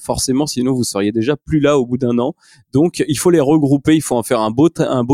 forcément 0.00 0.27
sinon 0.46 0.72
vous 0.72 0.84
seriez 0.84 1.12
déjà 1.12 1.36
plus 1.36 1.60
là 1.60 1.78
au 1.78 1.86
bout 1.86 1.98
d'un 1.98 2.18
an. 2.18 2.34
Donc 2.72 3.04
il 3.06 3.18
faut 3.18 3.30
les 3.30 3.40
regrouper, 3.40 3.94
il 3.94 4.02
faut 4.02 4.16
en 4.16 4.22
faire 4.22 4.40
un 4.40 4.50
beau, 4.50 4.68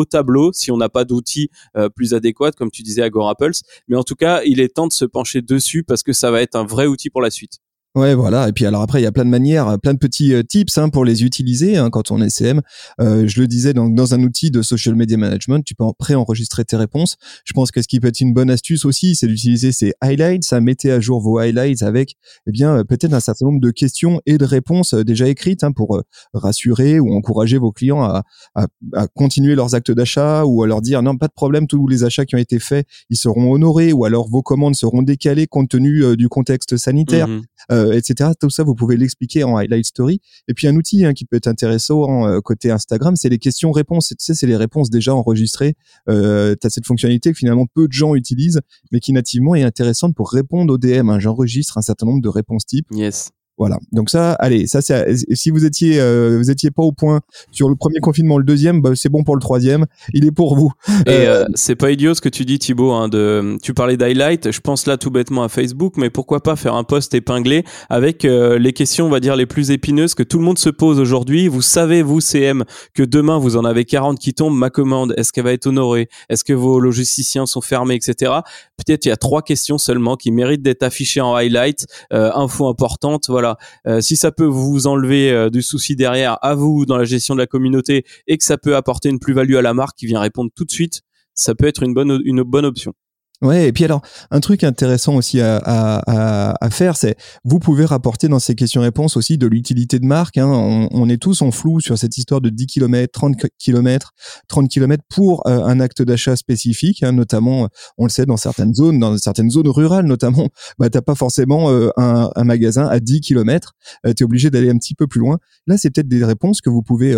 tableau 0.05 0.53
si 0.53 0.71
on 0.71 0.77
n'a 0.77 0.89
pas 0.89 1.05
d'outils 1.05 1.51
euh, 1.77 1.89
plus 1.89 2.15
adéquats, 2.15 2.53
comme 2.53 2.71
tu 2.71 2.83
disais 2.83 3.03
Agora 3.03 3.35
Pulse. 3.35 3.63
Mais 3.89 3.97
en 3.97 4.03
tout 4.03 4.17
cas, 4.17 4.43
il 4.45 4.61
est 4.61 4.75
temps 4.75 4.87
de 4.87 4.93
se 4.93 5.05
pencher 5.05 5.43
dessus 5.43 5.85
parce 5.85 6.03
que 6.03 6.13
ça 6.13 6.31
va 6.31 6.43
être 6.43 6.57
un 6.57 6.65
vrai 6.65 6.87
outil 6.87 7.11
pour 7.11 7.23
la 7.23 7.31
suite. 7.31 7.64
Ouais, 7.96 8.17
voilà. 8.17 8.49
Et 8.49 8.52
puis 8.52 8.67
alors 8.67 8.82
après, 8.82 9.00
il 9.00 9.05
y 9.05 9.06
a 9.06 9.12
plein 9.12 9.25
de 9.25 9.31
manières, 9.31 9.79
plein 9.81 9.94
de 9.94 9.99
petits 9.99 10.35
euh, 10.35 10.43
tips 10.43 10.79
hein, 10.79 10.88
pour 10.88 11.05
les 11.05 11.23
utiliser 11.23 11.76
hein, 11.76 11.91
quand 11.91 12.11
on 12.11 12.20
est 12.20 12.29
CM. 12.29 12.61
Euh, 13.00 13.29
je 13.29 13.41
le 13.41 13.46
disais, 13.46 13.73
donc 13.73 13.94
dans 13.94 14.14
un 14.14 14.23
outil 14.25 14.50
de 14.50 14.62
social 14.62 14.96
media 14.96 15.17
management, 15.17 15.62
tu 15.64 15.76
peux 15.76 15.85
pré-enregistrer 15.96 16.64
tes 16.64 16.76
réponses. 16.76 17.17
Je 17.44 17.52
pense 17.52 17.70
que 17.70 17.81
ce 17.82 17.87
qui 17.87 18.00
peut 18.00 18.08
être 18.08 18.20
une 18.20 18.35
bonne 18.35 18.50
astuce 18.50 18.85
aussi, 18.85 19.14
c'est 19.14 19.29
d'utiliser 19.29 19.70
ces 19.70 19.93
highlights. 20.00 20.43
Ça 20.43 20.61
mettez 20.61 20.91
à 20.91 20.99
jour 20.99 21.20
vos 21.20 21.38
highlights 21.38 21.82
avec, 21.82 22.17
eh 22.49 22.50
bien, 22.50 22.79
euh, 22.79 22.85
peut-être 22.85 23.12
un 23.12 23.20
certain 23.20 23.46
nombre 23.46 23.61
de 23.61 23.70
questions 23.70 24.20
et 24.26 24.38
de 24.38 24.44
réponses 24.44 24.94
euh, 24.94 25.05
déjà 25.05 25.29
écrites 25.29 25.62
hein, 25.62 25.70
pour 25.70 26.02
rassurer 26.32 26.99
ou 26.99 27.14
encourager 27.14 27.58
vos 27.58 27.70
clients 27.70 28.02
à, 28.02 28.25
à, 28.56 28.67
à 28.94 29.06
continuer 29.06 29.55
leurs 29.55 29.76
actes 29.76 29.93
d'achat 29.93 30.44
ou 30.44 30.64
à 30.64 30.67
leur 30.67 30.82
dire 30.82 31.00
non, 31.00 31.17
pas 31.17 31.29
de 31.29 31.32
problème, 31.32 31.69
tous 31.69 31.86
les 31.86 32.03
achats 32.03 32.27
qui 32.27 32.34
ont 32.34 32.39
été 32.39 32.58
faits, 32.58 32.89
ils 33.08 33.17
seront 33.17 33.53
honorés 33.53 33.93
ou 33.93 34.05
alors 34.05 34.29
vos 34.29 34.43
commandes 34.43 34.74
seront 34.74 35.03
décalées 35.03 35.46
compte 35.46 35.69
tenu 35.69 36.17
du 36.17 36.29
contexte 36.29 36.77
sanitaire. 36.77 37.29
Mmh 37.29 37.43
euh, 37.72 37.83
etc. 37.93 38.31
Tout 38.41 38.50
ça, 38.50 38.62
vous 38.62 38.74
pouvez 38.74 38.96
l'expliquer 38.96 39.44
en 39.44 39.56
highlight 39.56 39.84
story. 39.84 40.20
Et 40.48 40.55
puis 40.55 40.67
un 40.67 40.76
outil 40.76 41.05
hein, 41.05 41.12
qui 41.12 41.24
peut 41.24 41.36
être 41.36 41.48
intéressant 41.48 42.26
euh, 42.26 42.41
côté 42.41 42.70
Instagram, 42.70 43.17
c'est 43.17 43.29
les 43.29 43.38
questions-réponses. 43.38 44.08
Tu 44.08 44.17
sais, 44.19 44.34
c'est 44.34 44.46
les 44.46 44.56
réponses 44.56 44.91
déjà 44.91 45.14
enregistrées. 45.14 45.74
Euh, 46.08 46.55
tu 46.60 46.67
as 46.67 46.70
cette 46.70 46.86
fonctionnalité 46.86 47.32
que 47.32 47.38
finalement 47.38 47.67
peu 47.72 47.86
de 47.88 47.93
gens 47.93 48.14
utilisent, 48.14 48.60
mais 48.93 49.00
qui 49.00 49.12
nativement 49.12 49.55
est 49.55 49.62
intéressante 49.62 50.14
pour 50.14 50.31
répondre 50.31 50.72
aux 50.72 50.79
DM. 50.79 51.10
Hein. 51.10 51.19
J'enregistre 51.19 51.79
un 51.79 51.82
certain 51.82 52.06
nombre 52.06 52.22
de 52.22 52.29
réponses 52.29 52.67
types. 52.67 52.86
Yes. 52.93 53.31
Voilà. 53.56 53.79
Donc 53.93 54.11
ça, 54.11 54.32
allez, 54.32 54.67
ça 54.67 54.82
c'est 54.82 55.15
si 55.32 55.51
vous 55.51 55.65
étiez 55.65 56.01
euh, 56.01 56.39
vous 56.39 56.51
étiez 56.51 56.73
pas 56.73 56.82
au 56.82 56.91
point 56.91 57.20
sur 57.53 57.69
le 57.69 57.77
premier 57.77 58.01
confinement, 58.01 58.37
le 58.37 58.44
deuxième, 58.44 58.82
bah, 58.82 58.91
c'est 58.94 59.08
bon 59.08 59.23
pour 59.23 59.37
le 59.37 59.41
troisième. 59.41 59.87
Il 60.13 60.25
est 60.27 60.32
pour 60.32 60.56
vous. 60.56 60.73
Et 61.06 61.11
euh, 61.11 61.44
euh, 61.44 61.46
c'est 61.55 61.77
pas 61.77 61.93
idiot 61.93 62.15
ce 62.15 62.20
que 62.20 62.29
tu 62.29 62.44
dis 62.44 62.58
Thibaut. 62.58 62.91
Hein, 62.91 63.08
de, 63.08 63.56
tu 63.63 63.73
parlais 63.73 63.96
d'highlight. 63.96 64.51
Je 64.51 64.61
pense 64.61 64.87
là 64.87 64.96
tout 64.96 65.11
bêtement 65.13 65.44
à 65.44 65.49
Facebook, 65.49 65.94
mais 65.96 66.11
pourquoi 66.11 66.43
pas 66.43 66.56
faire 66.56 66.75
un 66.75 66.82
post 66.82 67.15
épinglé 67.15 67.65
avec 67.91 68.25
les 68.25 68.73
questions, 68.73 69.06
on 69.06 69.11
va 69.11 69.20
dire 69.20 69.37
les 69.37 69.46
plus 69.46 69.70
épineuses 69.70 70.15
que 70.15 70.23
tout 70.23 70.39
le 70.39 70.44
monde 70.44 70.58
se 70.58 70.70
pose 70.70 70.99
aujourd'hui. 70.99 71.46
Vous 71.46 71.63
savez 71.63 72.03
vous 72.03 72.20
CM 72.20 72.65
que 72.93 73.03
demain 73.05 73.39
vous 73.39 73.56
en 73.56 73.65
avez 73.65 73.84
40 73.84 74.19
qui 74.19 74.34
tombent. 74.34 74.56
Ma 74.56 74.70
commande, 74.70 75.15
est-ce 75.17 75.32
qu'elle 75.32 75.44
va 75.44 75.53
être 75.53 75.67
honorée? 75.67 76.08
Est-ce 76.29 76.43
que 76.43 76.53
vos 76.53 76.81
logisticiens 76.81 77.46
sont 77.46 77.61
fermés, 77.61 77.94
etc. 77.94 78.32
Peut-être 78.77 79.06
il 79.06 79.11
y 79.11 79.13
a 79.13 79.17
trois 79.17 79.43
questions 79.43 79.79
seulement 79.79 80.17
qui 80.17 80.32
méritent 80.32 80.63
d'être 80.63 80.82
affichées 80.82 81.20
en 81.20 81.34
highlight. 81.34 81.87
info 82.11 82.69
importante, 82.69 83.27
voilà 83.29 83.44
euh, 83.86 84.01
si 84.01 84.17
ça 84.17 84.32
peut 84.32 84.44
vous 84.44 84.86
enlever 84.86 85.31
euh, 85.31 85.51
du 85.51 85.63
souci 85.63 85.96
derrière 85.96 86.39
à 86.43 86.55
vous 86.55 86.86
dans 86.86 86.96
la 86.96 87.05
gestion 87.05 87.34
de 87.34 87.41
la 87.41 87.46
communauté 87.46 88.05
et 88.27 88.39
que 88.39 88.44
ça 88.44 88.58
peut 88.58 88.77
apporter 88.77 89.08
une 89.08 89.19
plus-value 89.19 89.55
à 89.55 89.63
la 89.63 89.74
marque 89.74 89.96
qui 89.96 90.06
vient 90.06 90.20
répondre 90.20 90.51
tout 90.55 90.65
de 90.65 90.70
suite, 90.72 91.03
ça 91.34 91.55
peut 91.55 91.67
être 91.67 91.82
une 91.82 91.94
bonne 91.94 92.20
une 92.24 92.43
bonne 92.43 92.65
option. 92.65 92.94
Ouais, 93.43 93.67
et 93.67 93.72
puis 93.72 93.84
alors, 93.84 94.00
un 94.31 94.38
truc 94.38 94.62
intéressant 94.62 95.17
aussi 95.17 95.41
à, 95.41 95.56
à, 95.56 96.64
à, 96.64 96.70
faire, 96.70 96.96
c'est 96.96 97.17
vous 97.43 97.58
pouvez 97.58 97.84
rapporter 97.84 98.29
dans 98.29 98.38
ces 98.38 98.55
questions-réponses 98.55 99.17
aussi 99.17 99.38
de 99.38 99.48
l'utilité 99.48 99.98
de 99.98 100.06
marque. 100.06 100.38
Hein. 100.38 100.46
On, 100.46 100.88
on, 100.93 101.08
est 101.08 101.20
tous 101.20 101.43
en 101.43 101.50
flou 101.50 101.81
sur 101.81 101.98
cette 101.98 102.17
histoire 102.17 102.41
de 102.41 102.48
10 102.48 102.69
km, 102.69 103.10
30 103.12 103.34
km, 103.58 104.12
30 104.46 104.70
km 104.70 105.03
pour 105.10 105.46
euh, 105.48 105.64
un 105.64 105.81
acte 105.81 106.00
d'achat 106.00 106.36
spécifique, 106.36 107.03
hein, 107.03 107.10
notamment, 107.10 107.69
on 107.98 108.05
le 108.05 108.10
sait, 108.10 108.24
dans 108.24 108.36
certaines 108.36 108.72
zones, 108.72 109.00
dans 109.00 109.19
certaines 109.19 109.50
zones 109.50 109.69
rurales 109.69 110.06
notamment, 110.06 110.48
bah, 110.79 110.88
t'as 110.88 111.03
pas 111.03 111.17
forcément 111.17 111.70
euh, 111.70 111.91
un, 111.96 112.31
un, 112.36 112.44
magasin 112.44 112.86
à 112.86 113.00
10 113.00 113.20
km, 113.20 113.72
euh, 114.06 114.12
tu 114.17 114.22
es 114.22 114.24
obligé 114.24 114.48
d'aller 114.50 114.70
un 114.70 114.79
petit 114.79 114.94
peu 114.94 115.08
plus 115.08 115.20
loin. 115.20 115.38
Là, 115.67 115.76
c'est 115.76 115.91
peut-être 115.91 116.08
des 116.08 116.24
réponses 116.24 116.60
que 116.60 116.70
vous 116.70 116.82
pouvez 116.82 117.17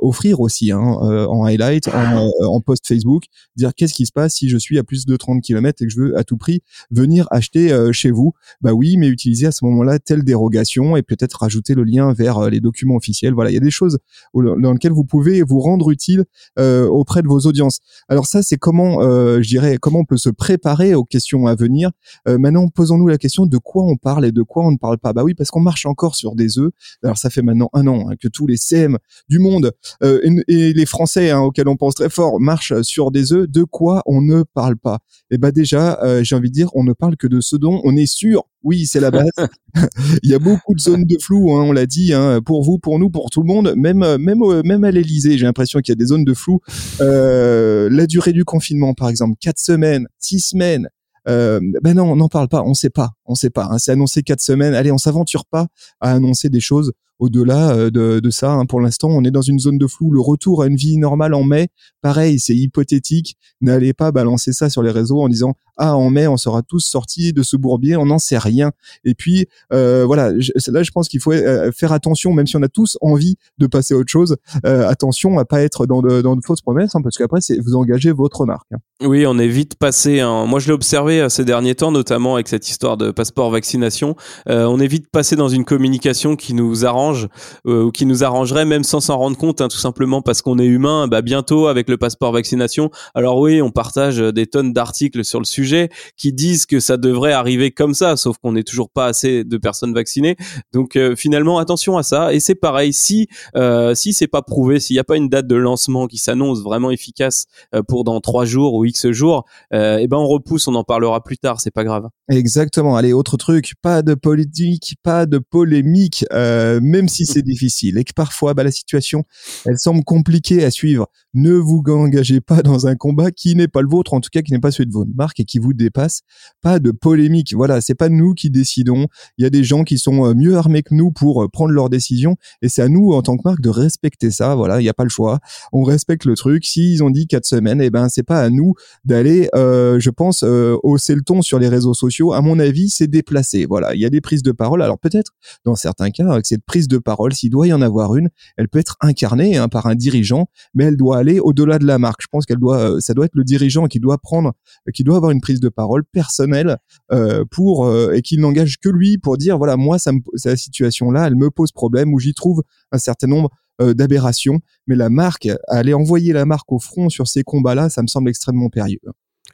offrir 0.00 0.40
aussi 0.40 0.70
hein, 0.70 0.78
en 0.80 1.44
highlight, 1.44 1.88
en, 1.88 2.30
en 2.44 2.60
post 2.60 2.86
Facebook, 2.86 3.24
dire 3.56 3.74
qu'est-ce 3.74 3.94
qui 3.94 4.06
se 4.06 4.12
passe 4.12 4.34
si 4.34 4.48
je 4.48 4.58
suis 4.58 4.78
à 4.78 4.84
plus 4.84 5.06
de 5.06 5.16
30 5.16 5.42
km 5.42 5.55
et 5.64 5.86
que 5.86 5.88
je 5.88 6.00
veux 6.00 6.18
à 6.18 6.24
tout 6.24 6.36
prix 6.36 6.62
venir 6.90 7.26
acheter 7.30 7.72
euh, 7.72 7.92
chez 7.92 8.10
vous, 8.10 8.32
bah 8.60 8.72
oui, 8.72 8.96
mais 8.96 9.08
utiliser 9.08 9.46
à 9.46 9.52
ce 9.52 9.64
moment-là 9.64 9.98
telle 9.98 10.24
dérogation 10.24 10.96
et 10.96 11.02
peut-être 11.02 11.40
rajouter 11.40 11.74
le 11.74 11.84
lien 11.84 12.12
vers 12.12 12.38
euh, 12.38 12.50
les 12.50 12.60
documents 12.60 12.96
officiels. 12.96 13.34
Voilà, 13.34 13.50
il 13.50 13.54
y 13.54 13.58
a 13.58 13.60
des 13.60 13.70
choses 13.70 13.98
dans 14.34 14.72
lesquelles 14.72 14.92
vous 14.92 15.04
pouvez 15.04 15.42
vous 15.42 15.60
rendre 15.60 15.90
utile 15.90 16.24
euh, 16.58 16.86
auprès 16.86 17.22
de 17.22 17.28
vos 17.28 17.40
audiences. 17.40 17.80
Alors 18.08 18.26
ça, 18.26 18.42
c'est 18.42 18.56
comment, 18.56 19.00
je 19.00 19.46
dirais, 19.46 19.78
comment 19.80 20.00
on 20.00 20.04
peut 20.04 20.16
se 20.16 20.30
préparer 20.30 20.94
aux 20.94 21.04
questions 21.04 21.46
à 21.46 21.54
venir. 21.54 21.90
maintenant, 22.26 22.68
posons-nous 22.68 23.08
la 23.08 23.18
question 23.18 23.46
de 23.46 23.58
quoi 23.58 23.84
on 23.84 23.96
parle 23.96 24.24
et 24.24 24.32
de 24.32 24.42
quoi 24.42 24.64
on 24.64 24.72
ne 24.72 24.76
parle 24.76 24.98
pas. 24.98 25.12
Bah 25.12 25.22
oui, 25.24 25.34
parce 25.34 25.50
qu'on 25.50 25.60
marche 25.60 25.86
encore 25.86 26.14
sur 26.14 26.34
des 26.34 26.58
œufs. 26.58 26.70
Alors 27.02 27.18
ça 27.18 27.30
fait 27.30 27.42
maintenant 27.42 27.70
un 27.72 27.86
an 27.86 28.08
hein, 28.08 28.14
que 28.20 28.28
tous 28.28 28.46
les 28.46 28.56
CM 28.56 28.98
du 29.28 29.38
monde 29.38 29.72
et, 30.02 30.72
les 30.72 30.86
Français 30.86 31.30
hein, 31.30 31.40
auxquels 31.40 31.68
on 31.68 31.76
pense 31.76 31.94
très 31.94 32.10
fort 32.10 32.40
marchent 32.40 32.80
sur 32.82 33.10
des 33.10 33.32
œufs. 33.32 33.48
De 33.48 33.64
quoi 33.64 34.02
on 34.06 34.20
ne 34.20 34.42
parle 34.42 34.76
pas? 34.76 34.98
Eh 35.30 35.38
bah 35.46 35.52
déjà, 35.52 36.00
euh, 36.02 36.24
j'ai 36.24 36.34
envie 36.34 36.48
de 36.48 36.54
dire, 36.54 36.70
on 36.74 36.82
ne 36.82 36.92
parle 36.92 37.16
que 37.16 37.28
de 37.28 37.40
ce 37.40 37.54
dont 37.54 37.80
on 37.84 37.96
est 37.96 38.12
sûr. 38.12 38.42
Oui, 38.64 38.84
c'est 38.86 38.98
la 38.98 39.12
base. 39.12 39.30
Il 40.24 40.28
y 40.28 40.34
a 40.34 40.40
beaucoup 40.40 40.74
de 40.74 40.80
zones 40.80 41.04
de 41.04 41.16
flou, 41.22 41.52
hein, 41.52 41.62
on 41.62 41.70
l'a 41.70 41.86
dit, 41.86 42.12
hein, 42.12 42.40
pour 42.44 42.64
vous, 42.64 42.80
pour 42.80 42.98
nous, 42.98 43.10
pour 43.10 43.30
tout 43.30 43.42
le 43.42 43.46
monde, 43.46 43.74
même 43.76 44.16
même 44.16 44.42
même 44.64 44.82
à 44.82 44.90
l'Elysée, 44.90 45.38
j'ai 45.38 45.46
l'impression 45.46 45.78
qu'il 45.78 45.92
y 45.92 45.96
a 45.96 45.96
des 45.96 46.06
zones 46.06 46.24
de 46.24 46.34
flou. 46.34 46.58
Euh, 47.00 47.88
la 47.92 48.08
durée 48.08 48.32
du 48.32 48.44
confinement, 48.44 48.92
par 48.92 49.08
exemple, 49.08 49.36
quatre 49.40 49.60
semaines, 49.60 50.08
six 50.18 50.40
semaines. 50.40 50.88
Euh, 51.28 51.60
ben 51.80 51.94
non, 51.94 52.10
on 52.10 52.16
n'en 52.16 52.28
parle 52.28 52.48
pas, 52.48 52.64
on 52.64 52.74
sait 52.74 52.90
pas, 52.90 53.10
on 53.26 53.34
sait 53.34 53.50
pas. 53.50 53.68
Hein, 53.70 53.78
c'est 53.78 53.92
annoncé 53.92 54.22
quatre 54.22 54.40
semaines. 54.40 54.74
Allez, 54.74 54.92
on 54.92 54.98
s'aventure 54.98 55.44
pas 55.44 55.66
à 56.00 56.12
annoncer 56.12 56.48
des 56.48 56.60
choses 56.60 56.92
au-delà 57.18 57.70
euh, 57.70 57.90
de, 57.90 58.20
de, 58.20 58.30
ça. 58.30 58.52
Hein. 58.52 58.66
Pour 58.66 58.80
l'instant, 58.80 59.08
on 59.08 59.24
est 59.24 59.30
dans 59.30 59.42
une 59.42 59.58
zone 59.58 59.78
de 59.78 59.86
flou. 59.86 60.10
Le 60.10 60.20
retour 60.20 60.62
à 60.62 60.66
une 60.66 60.76
vie 60.76 60.98
normale 60.98 61.34
en 61.34 61.44
mai, 61.44 61.68
pareil, 62.02 62.38
c'est 62.38 62.54
hypothétique. 62.54 63.36
N'allez 63.60 63.94
pas 63.94 64.12
balancer 64.12 64.52
ça 64.52 64.68
sur 64.68 64.82
les 64.82 64.90
réseaux 64.90 65.20
en 65.20 65.28
disant 65.28 65.54
ah 65.76 65.96
en 65.96 66.10
mai 66.10 66.26
on 66.26 66.36
sera 66.36 66.62
tous 66.62 66.80
sortis 66.80 67.32
de 67.32 67.42
ce 67.42 67.56
bourbier, 67.56 67.96
on 67.96 68.06
n'en 68.06 68.18
sait 68.18 68.38
rien. 68.38 68.72
Et 69.04 69.14
puis 69.14 69.46
euh, 69.72 70.04
voilà, 70.06 70.30
là 70.32 70.82
je 70.82 70.90
pense 70.90 71.08
qu'il 71.08 71.20
faut 71.20 71.32
euh, 71.32 71.70
faire 71.72 71.92
attention, 71.92 72.32
même 72.32 72.46
si 72.46 72.56
on 72.56 72.62
a 72.62 72.68
tous 72.68 72.96
envie 73.00 73.36
de 73.58 73.66
passer 73.66 73.94
à 73.94 73.96
autre 73.96 74.10
chose, 74.10 74.36
euh, 74.64 74.88
attention 74.88 75.38
à 75.38 75.44
pas 75.44 75.62
être 75.62 75.86
dans 75.86 76.02
de, 76.02 76.22
dans 76.22 76.36
de 76.36 76.44
fausses 76.44 76.62
promesses, 76.62 76.94
hein, 76.94 77.02
parce 77.02 77.16
qu'après 77.16 77.40
c'est 77.40 77.58
vous 77.58 77.74
engagez 77.74 78.12
votre 78.12 78.46
marque. 78.46 78.66
Hein. 78.72 78.78
Oui, 79.02 79.26
on 79.26 79.38
est 79.38 79.48
vite 79.48 79.76
passé. 79.76 80.22
Moi 80.46 80.58
je 80.58 80.68
l'ai 80.68 80.72
observé 80.72 81.26
ces 81.28 81.44
derniers 81.44 81.74
temps, 81.74 81.92
notamment 81.92 82.34
avec 82.34 82.48
cette 82.48 82.68
histoire 82.68 82.96
de 82.96 83.10
passeport 83.16 83.50
vaccination. 83.50 84.14
on 84.46 84.78
est 84.78 84.86
vite 84.86 85.08
passé 85.10 85.34
dans 85.34 85.48
une 85.48 85.64
communication 85.64 86.36
qui 86.36 86.54
nous 86.54 86.84
arrange 86.86 87.28
ou 87.64 87.90
qui 87.90 88.06
nous 88.06 88.22
arrangerait 88.22 88.64
même 88.64 88.84
sans 88.84 89.00
s'en 89.00 89.18
rendre 89.18 89.36
compte, 89.36 89.56
tout 89.68 89.76
simplement 89.76 90.22
parce 90.22 90.42
qu'on 90.42 90.58
est 90.58 90.66
humain. 90.66 91.08
Bah, 91.08 91.22
bientôt 91.22 91.66
avec 91.66 91.88
le 91.88 91.96
passeport 91.96 92.32
vaccination. 92.32 92.90
Alors 93.14 93.38
oui, 93.38 93.62
on 93.62 93.70
partage 93.70 94.18
des 94.18 94.46
tonnes 94.46 94.72
d'articles 94.72 95.24
sur 95.24 95.40
le 95.40 95.44
sujet 95.44 95.88
qui 96.16 96.32
disent 96.32 96.66
que 96.66 96.80
ça 96.80 96.96
devrait 96.96 97.32
arriver 97.32 97.70
comme 97.70 97.94
ça, 97.94 98.16
sauf 98.16 98.36
qu'on 98.38 98.52
n'est 98.52 98.62
toujours 98.62 98.90
pas 98.90 99.06
assez 99.06 99.44
de 99.44 99.56
personnes 99.56 99.94
vaccinées. 99.94 100.36
Donc 100.72 100.96
euh, 100.96 101.16
finalement, 101.16 101.58
attention 101.58 101.96
à 101.96 102.02
ça. 102.02 102.32
Et 102.32 102.40
c'est 102.40 102.54
pareil, 102.54 102.92
si 102.92 103.28
euh, 103.56 103.94
si 103.94 104.12
c'est 104.12 104.26
pas 104.26 104.42
prouvé, 104.42 104.80
s'il 104.80 104.94
n'y 104.94 105.00
a 105.00 105.04
pas 105.04 105.16
une 105.16 105.28
date 105.28 105.46
de 105.46 105.56
lancement 105.56 106.06
qui 106.06 106.18
s'annonce 106.18 106.62
vraiment 106.62 106.90
efficace 106.90 107.46
euh, 107.74 107.82
pour 107.82 108.04
dans 108.04 108.20
trois 108.20 108.44
jours 108.44 108.74
ou 108.74 108.84
x 108.84 109.10
jours, 109.10 109.44
euh, 109.72 109.98
eh 110.00 110.06
ben 110.06 110.16
on 110.16 110.26
repousse, 110.26 110.68
on 110.68 110.74
en 110.74 110.84
parlera 110.84 111.22
plus 111.22 111.38
tard, 111.38 111.60
c'est 111.60 111.70
pas 111.70 111.84
grave. 111.84 112.08
Exactement. 112.28 112.96
Allez, 112.96 113.05
autre 113.12 113.36
truc, 113.36 113.74
pas 113.82 114.02
de 114.02 114.14
politique, 114.14 114.96
pas 115.02 115.26
de 115.26 115.38
polémique, 115.38 116.24
même 116.32 117.08
si 117.08 117.26
c'est 117.26 117.42
difficile 117.42 117.98
et 117.98 118.04
que 118.04 118.12
parfois 118.14 118.54
bah, 118.54 118.64
la 118.64 118.70
situation, 118.70 119.24
elle 119.64 119.78
semble 119.78 120.04
compliquée 120.04 120.64
à 120.64 120.70
suivre. 120.70 121.08
Ne 121.38 121.52
vous 121.52 121.82
engagez 121.88 122.40
pas 122.40 122.62
dans 122.62 122.86
un 122.86 122.96
combat 122.96 123.30
qui 123.30 123.56
n'est 123.56 123.68
pas 123.68 123.82
le 123.82 123.88
vôtre, 123.88 124.14
en 124.14 124.22
tout 124.22 124.30
cas 124.32 124.40
qui 124.40 124.52
n'est 124.52 124.58
pas 124.58 124.70
celui 124.70 124.86
de 124.86 124.94
votre 124.94 125.10
marque 125.14 125.38
et 125.38 125.44
qui 125.44 125.58
vous 125.58 125.74
dépasse. 125.74 126.22
Pas 126.62 126.78
de 126.78 126.92
polémique. 126.92 127.52
Voilà, 127.54 127.82
c'est 127.82 127.94
pas 127.94 128.08
nous 128.08 128.32
qui 128.32 128.48
décidons. 128.48 129.06
Il 129.36 129.42
y 129.42 129.46
a 129.46 129.50
des 129.50 129.62
gens 129.62 129.84
qui 129.84 129.98
sont 129.98 130.24
euh, 130.24 130.32
mieux 130.32 130.56
armés 130.56 130.82
que 130.82 130.94
nous 130.94 131.12
pour 131.12 131.44
euh, 131.44 131.48
prendre 131.48 131.72
leurs 131.72 131.90
décisions 131.90 132.36
et 132.62 132.70
c'est 132.70 132.80
à 132.80 132.88
nous 132.88 133.12
en 133.12 133.20
tant 133.20 133.36
que 133.36 133.42
marque 133.44 133.60
de 133.60 133.68
respecter 133.68 134.30
ça. 134.30 134.54
Voilà, 134.54 134.80
il 134.80 134.84
n'y 134.84 134.88
a 134.88 134.94
pas 134.94 135.04
le 135.04 135.10
choix. 135.10 135.40
On 135.74 135.82
respecte 135.82 136.24
le 136.24 136.36
truc. 136.36 136.64
S'ils 136.64 137.04
ont 137.04 137.10
dit 137.10 137.26
quatre 137.26 137.44
semaines, 137.44 137.82
et 137.82 137.86
eh 137.86 137.90
ben 137.90 138.08
c'est 138.08 138.22
pas 138.22 138.40
à 138.40 138.48
nous 138.48 138.72
d'aller, 139.04 139.50
euh, 139.54 140.00
je 140.00 140.08
pense, 140.08 140.42
hausser 140.42 141.14
le 141.14 141.20
ton 141.20 141.42
sur 141.42 141.58
les 141.58 141.68
réseaux 141.68 141.92
sociaux. 141.92 142.32
À 142.32 142.40
mon 142.40 142.58
avis, 142.58 142.88
c'est 142.88 143.08
déplacé. 143.08 143.66
Voilà, 143.66 143.94
il 143.94 144.00
y 144.00 144.06
a 144.06 144.10
des 144.10 144.22
prises 144.22 144.42
de 144.42 144.52
parole. 144.52 144.80
Alors 144.80 144.98
peut-être 144.98 145.32
dans 145.66 145.74
certains 145.74 146.08
cas, 146.08 146.40
cette 146.44 146.64
prise 146.64 146.88
de 146.88 146.96
parole, 146.96 147.34
s'il 147.34 147.50
doit 147.50 147.66
y 147.66 147.74
en 147.74 147.82
avoir 147.82 148.16
une, 148.16 148.30
elle 148.56 148.68
peut 148.70 148.78
être 148.78 148.96
incarnée 149.02 149.58
hein, 149.58 149.68
par 149.68 149.84
un 149.84 149.94
dirigeant, 149.94 150.48
mais 150.72 150.84
elle 150.84 150.96
doit 150.96 151.18
aller 151.18 151.25
au-delà 151.40 151.78
de 151.78 151.86
la 151.86 151.98
marque. 151.98 152.22
Je 152.22 152.28
pense 152.30 152.46
qu'elle 152.46 152.58
doit, 152.58 153.00
ça 153.00 153.14
doit 153.14 153.26
être 153.26 153.34
le 153.34 153.44
dirigeant 153.44 153.86
qui 153.86 154.00
doit 154.00 154.18
prendre, 154.18 154.52
qui 154.94 155.04
doit 155.04 155.16
avoir 155.16 155.32
une 155.32 155.40
prise 155.40 155.60
de 155.60 155.68
parole 155.68 156.04
personnelle 156.04 156.78
euh, 157.12 157.44
pour 157.50 157.86
euh, 157.86 158.12
et 158.12 158.22
qu'il 158.22 158.40
n'engage 158.40 158.78
que 158.78 158.88
lui 158.88 159.18
pour 159.18 159.36
dire 159.36 159.58
voilà 159.58 159.76
moi 159.76 159.98
ça 159.98 160.10
cette 160.34 160.58
situation 160.58 161.10
là 161.10 161.26
elle 161.26 161.36
me 161.36 161.50
pose 161.50 161.72
problème 161.72 162.12
ou 162.12 162.18
j'y 162.18 162.34
trouve 162.34 162.62
un 162.92 162.98
certain 162.98 163.26
nombre 163.26 163.50
euh, 163.80 163.94
d'aberrations 163.94 164.60
mais 164.86 164.96
la 164.96 165.10
marque 165.10 165.48
aller 165.68 165.94
envoyer 165.94 166.32
la 166.32 166.46
marque 166.46 166.72
au 166.72 166.78
front 166.78 167.08
sur 167.08 167.28
ces 167.28 167.42
combats 167.42 167.74
là 167.74 167.88
ça 167.90 168.02
me 168.02 168.06
semble 168.06 168.28
extrêmement 168.28 168.70
périlleux 168.70 169.00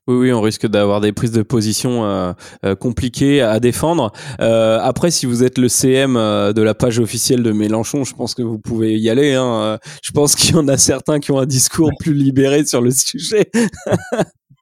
oui, 0.09 0.17
oui, 0.17 0.33
on 0.33 0.41
risque 0.41 0.67
d'avoir 0.67 1.01
des 1.01 1.13
prises 1.13 1.31
de 1.31 1.43
position 1.43 2.05
euh, 2.05 2.33
euh, 2.65 2.75
compliquées 2.75 3.41
à 3.41 3.61
défendre. 3.61 4.13
Euh, 4.41 4.81
après, 4.83 5.13
si 5.13 5.27
vous 5.27 5.45
êtes 5.45 5.59
le 5.59 5.69
CM 5.69 6.15
de 6.15 6.63
la 6.63 6.75
page 6.75 6.99
officielle 6.99 7.45
de 7.45 7.53
Mélenchon, 7.53 8.03
je 8.03 8.15
pense 8.15 8.35
que 8.35 8.43
vous 8.43 8.59
pouvez 8.59 8.99
y 8.99 9.09
aller. 9.11 9.35
Hein. 9.35 9.79
Je 10.03 10.11
pense 10.11 10.35
qu'il 10.35 10.57
y 10.57 10.59
en 10.59 10.67
a 10.67 10.77
certains 10.77 11.21
qui 11.21 11.31
ont 11.31 11.39
un 11.39 11.47
discours 11.47 11.91
plus 12.01 12.15
libéré 12.15 12.65
sur 12.65 12.81
le 12.81 12.91
sujet. 12.91 13.49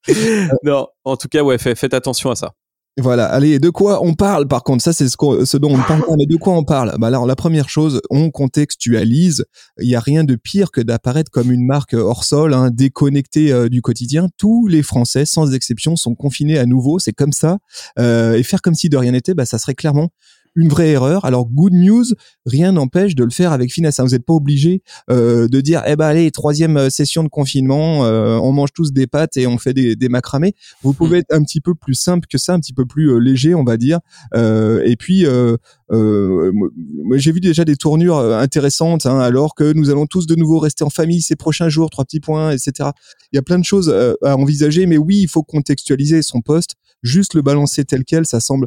non, 0.63 0.89
en 1.05 1.17
tout 1.17 1.29
cas, 1.29 1.43
ouais, 1.43 1.57
faites 1.57 1.95
attention 1.95 2.31
à 2.31 2.37
ça. 2.37 2.53
Voilà, 2.99 3.27
allez, 3.27 3.61
de 3.61 3.71
quoi 3.71 4.05
on 4.05 4.15
parle 4.15 4.49
par 4.49 4.65
contre? 4.65 4.83
Ça, 4.83 4.93
c'est 4.93 5.09
ce, 5.09 5.17
ce, 5.45 5.57
dont 5.57 5.73
on 5.73 5.83
parle 5.83 6.03
mais 6.19 6.27
de 6.27 6.37
quoi 6.37 6.55
on 6.55 6.65
parle? 6.65 6.95
Bah 6.99 7.07
alors, 7.07 7.25
la 7.25 7.37
première 7.37 7.69
chose, 7.69 8.01
on 8.11 8.31
contextualise. 8.31 9.45
Il 9.81 9.89
n'y 9.89 9.95
a 9.95 10.01
rien 10.01 10.25
de 10.25 10.35
pire 10.35 10.71
que 10.73 10.81
d'apparaître 10.81 11.31
comme 11.31 11.53
une 11.53 11.65
marque 11.65 11.95
hors 11.95 12.25
sol, 12.25 12.53
hein, 12.53 12.71
déconnectée 12.73 13.53
euh, 13.53 13.69
du 13.69 13.81
quotidien. 13.81 14.29
Tous 14.37 14.67
les 14.67 14.83
Français, 14.83 15.25
sans 15.25 15.55
exception, 15.55 15.95
sont 15.95 16.15
confinés 16.15 16.59
à 16.59 16.67
nouveau. 16.67 16.99
C'est 16.99 17.13
comme 17.13 17.33
ça. 17.33 17.59
Euh, 17.99 18.35
et 18.35 18.43
faire 18.43 18.61
comme 18.61 18.75
si 18.75 18.89
de 18.89 18.97
rien 18.97 19.13
n'était, 19.13 19.35
bah, 19.35 19.47
ça 19.47 19.59
serait 19.59 19.75
clairement 19.75 20.11
une 20.57 20.69
vraie 20.69 20.91
erreur. 20.91 21.25
Alors 21.25 21.47
good 21.47 21.73
news, 21.73 22.05
rien 22.47 22.73
n'empêche 22.73 23.15
de 23.15 23.25
le 23.25 23.31
faire 23.31 23.53
avec 23.53 23.73
finesse. 23.73 24.01
Hein. 24.01 24.05
Vous 24.05 24.11
n'êtes 24.11 24.25
pas 24.25 24.35
obligé 24.35 24.83
euh, 25.11 25.49
de 25.49 25.61
dire 25.61 25.83
eh 25.87 25.97
ben 25.97 26.07
allez 26.07 26.31
troisième 26.31 26.77
euh, 26.77 26.91
session 26.91 27.23
de 27.23 27.29
confinement, 27.29 28.05
euh, 28.05 28.37
on 28.37 28.53
mange 28.53 28.73
tous 28.73 28.93
des 28.93 29.07
pâtes 29.07 29.37
et 29.37 29.47
on 29.47 29.59
fait 29.59 29.75
des, 29.75 29.97
des 29.97 30.09
macramés. 30.09 30.55
Vous 30.83 30.93
pouvez 30.93 31.19
hmm. 31.19 31.21
être 31.21 31.35
un 31.35 31.43
petit 31.43 31.61
peu 31.61 31.75
plus 31.75 31.95
simple 31.95 32.27
que 32.29 32.39
ça, 32.39 32.55
un 32.55 32.61
petit 32.61 32.73
peu 32.73 32.87
plus 32.87 33.21
léger, 33.21 33.55
on 33.55 33.65
va 33.65 33.77
dire. 33.77 34.01
et 34.35 34.97
puis 34.99 35.27
j'ai 37.17 37.33
vu 37.33 37.41
déjà 37.41 37.65
des 37.65 37.77
tournures 37.77 38.19
intéressantes, 38.19 39.07
hein, 39.07 39.19
alors 39.19 39.55
que 39.55 39.73
nous 39.73 39.91
allons 39.91 40.07
tous 40.07 40.27
de 40.27 40.35
nouveau 40.35 40.59
rester 40.59 40.85
en 40.85 40.91
famille 40.91 41.23
ces 41.23 41.37
prochains 41.37 41.69
jours, 41.69 41.91
trois 41.91 42.05
petits 42.05 42.21
points, 42.21 42.53
etc. 42.53 42.91
Il 43.33 43.37
y 43.37 43.39
a 43.39 43.43
plein 43.43 43.59
de 43.59 43.65
choses 43.65 43.95
à 44.23 44.37
envisager, 44.37 44.87
mais 44.87 44.99
oui, 44.99 45.19
il 45.21 45.29
faut 45.29 45.43
contextualiser 45.43 46.23
son 46.23 46.41
poste. 46.41 46.77
Juste 47.03 47.35
le 47.35 47.43
balancer 47.43 47.85
tel 47.85 48.05
quel, 48.05 48.27
ça 48.27 48.41
semble 48.41 48.67